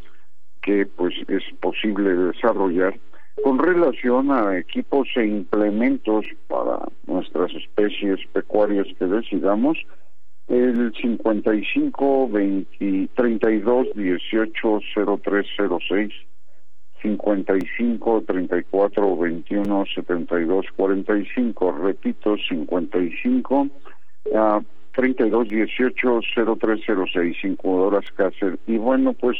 que 0.61 0.85
pues 0.85 1.13
es 1.27 1.43
posible 1.59 2.13
desarrollar 2.15 2.97
con 3.43 3.57
relación 3.57 4.31
a 4.31 4.57
equipos 4.57 5.07
e 5.15 5.25
implementos 5.25 6.25
para 6.47 6.79
nuestras 7.07 7.51
especies 7.53 8.19
pecuarias 8.33 8.87
que 8.97 9.05
decidamos. 9.05 9.77
El 10.47 10.93
55 10.99 12.29
20 12.29 13.09
32 13.15 13.87
18 13.95 14.79
0306 15.23 16.13
55 17.01 18.23
34 18.27 19.17
21 19.17 19.85
72 19.95 20.65
45 20.75 21.71
repito 21.71 22.35
55 22.49 23.61
uh, 23.61 24.63
3218-0306, 24.99 27.45
incubadoras 27.45 28.11
Cácer. 28.11 28.59
Y 28.67 28.77
bueno, 28.77 29.13
pues 29.13 29.37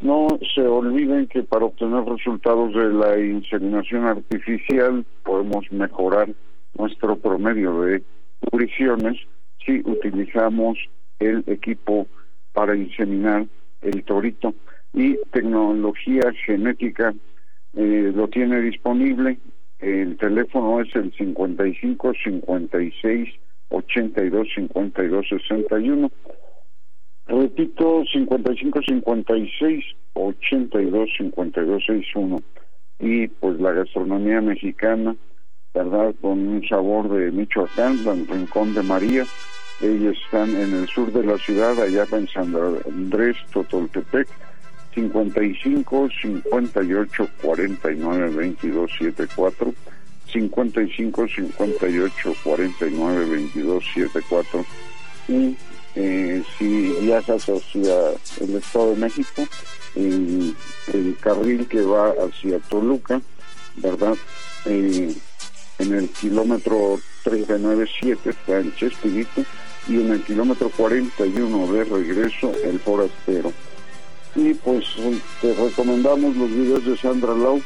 no 0.00 0.26
se 0.54 0.62
olviden 0.62 1.28
que 1.28 1.44
para 1.44 1.66
obtener 1.66 2.04
resultados 2.04 2.74
de 2.74 2.92
la 2.92 3.16
inseminación 3.18 4.06
artificial 4.06 5.06
podemos 5.22 5.70
mejorar 5.70 6.28
nuestro 6.76 7.16
promedio 7.16 7.82
de 7.82 8.02
nutriciones 8.42 9.16
si 9.64 9.80
utilizamos 9.84 10.76
el 11.20 11.44
equipo 11.46 12.08
para 12.52 12.74
inseminar 12.76 13.46
el 13.82 14.02
torito 14.04 14.52
y 14.94 15.16
tecnología 15.32 16.32
genética 16.44 17.14
eh, 17.74 18.12
lo 18.14 18.28
tiene 18.28 18.62
disponible 18.62 19.38
el 19.78 20.16
teléfono 20.16 20.80
es 20.80 20.94
el 20.94 21.12
55 21.12 22.12
56 22.24 23.28
82 23.70 24.48
52 24.54 25.28
61. 25.28 26.10
Repito, 27.26 28.04
55 28.12 28.80
56 28.82 29.84
82 30.14 31.08
52 31.18 31.84
61. 31.86 32.42
Y 33.00 33.28
pues 33.28 33.60
la 33.60 33.72
gastronomía 33.72 34.40
mexicana, 34.40 35.14
¿verdad? 35.74 36.14
Con 36.20 36.48
un 36.48 36.66
sabor 36.68 37.08
de 37.10 37.30
Michoacán, 37.30 37.98
el 38.06 38.26
Rincón 38.26 38.74
de 38.74 38.82
María. 38.82 39.24
Ellos 39.80 40.16
están 40.24 40.50
en 40.50 40.74
el 40.74 40.88
sur 40.88 41.12
de 41.12 41.24
la 41.24 41.38
ciudad, 41.38 41.80
allá 41.80 42.04
en 42.10 42.26
San 42.26 42.52
Andrés, 42.86 43.36
Totoltepec. 43.52 44.26
55 44.94 46.08
58 46.20 47.28
49 47.40 48.34
22 48.34 48.90
74 48.98 49.74
55 50.32 51.26
58 51.28 52.34
49 52.44 53.24
22 53.30 53.84
74 53.94 54.66
y 55.28 55.56
eh, 55.94 56.42
si 56.58 56.92
viajas 57.00 57.48
hacia 57.48 58.10
el 58.40 58.56
Estado 58.56 58.90
de 58.90 58.96
México 58.96 59.46
el, 59.94 60.54
el 60.92 61.16
carril 61.20 61.66
que 61.66 61.82
va 61.82 62.10
hacia 62.10 62.58
Toluca 62.60 63.20
verdad 63.76 64.16
eh, 64.66 65.14
en 65.78 65.94
el 65.94 66.08
kilómetro 66.10 66.98
397 67.24 68.30
está 68.30 68.58
el 68.58 68.74
Chespirito 68.74 69.44
y 69.88 70.00
en 70.00 70.12
el 70.12 70.22
kilómetro 70.22 70.70
41 70.76 71.72
de 71.72 71.84
regreso 71.84 72.52
el 72.64 72.78
Forastero. 72.80 73.52
Y 74.34 74.54
pues 74.54 74.84
te 75.40 75.54
recomendamos 75.54 76.36
los 76.36 76.50
videos 76.50 76.84
de 76.84 76.96
Sandra 76.96 77.34
Lau 77.34 77.62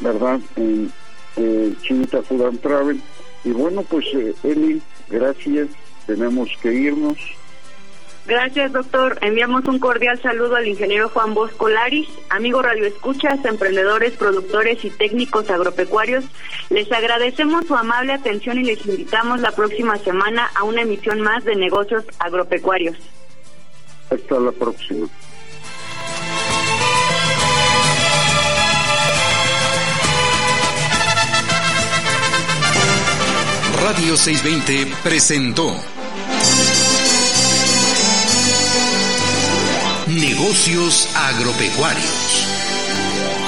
verdad 0.00 0.40
en 0.56 0.92
eh, 1.36 1.72
Chinita 1.82 2.22
Food 2.22 2.58
Travel. 2.58 3.00
Y 3.44 3.50
bueno, 3.50 3.82
pues 3.82 4.06
eh, 4.14 4.34
Eli, 4.42 4.80
gracias, 5.08 5.68
tenemos 6.06 6.48
que 6.62 6.72
irnos. 6.72 7.18
Gracias, 8.26 8.72
doctor. 8.72 9.18
Enviamos 9.20 9.66
un 9.66 9.78
cordial 9.78 10.20
saludo 10.22 10.56
al 10.56 10.66
ingeniero 10.66 11.10
Juan 11.10 11.34
Bosco 11.34 11.68
Laris, 11.68 12.08
amigo 12.30 12.62
Radio 12.62 12.86
Escuchas, 12.86 13.44
emprendedores, 13.44 14.12
productores 14.12 14.82
y 14.82 14.90
técnicos 14.90 15.50
agropecuarios. 15.50 16.24
Les 16.70 16.90
agradecemos 16.90 17.66
su 17.66 17.74
amable 17.74 18.14
atención 18.14 18.58
y 18.58 18.64
les 18.64 18.86
invitamos 18.86 19.40
la 19.40 19.50
próxima 19.50 19.98
semana 19.98 20.50
a 20.54 20.64
una 20.64 20.82
emisión 20.82 21.20
más 21.20 21.44
de 21.44 21.54
negocios 21.54 22.04
agropecuarios. 22.18 22.96
Hasta 24.10 24.40
la 24.40 24.52
próxima. 24.52 25.06
Radio 33.84 34.16
620 34.16 34.96
presentó 35.02 35.78
Negocios 40.06 41.06
Agropecuarios. 41.14 42.46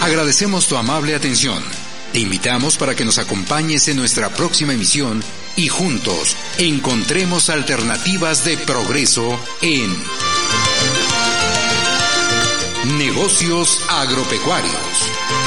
Agradecemos 0.02 0.66
tu 0.66 0.76
amable 0.76 1.14
atención. 1.14 1.64
Te 2.12 2.18
invitamos 2.18 2.76
para 2.76 2.94
que 2.94 3.06
nos 3.06 3.16
acompañes 3.16 3.88
en 3.88 3.96
nuestra 3.96 4.28
próxima 4.28 4.74
emisión 4.74 5.24
y 5.56 5.68
juntos 5.68 6.36
encontremos 6.58 7.48
alternativas 7.48 8.44
de 8.44 8.58
progreso 8.58 9.40
en 9.62 9.90
Negocios 12.98 13.80
Agropecuarios. 13.88 15.45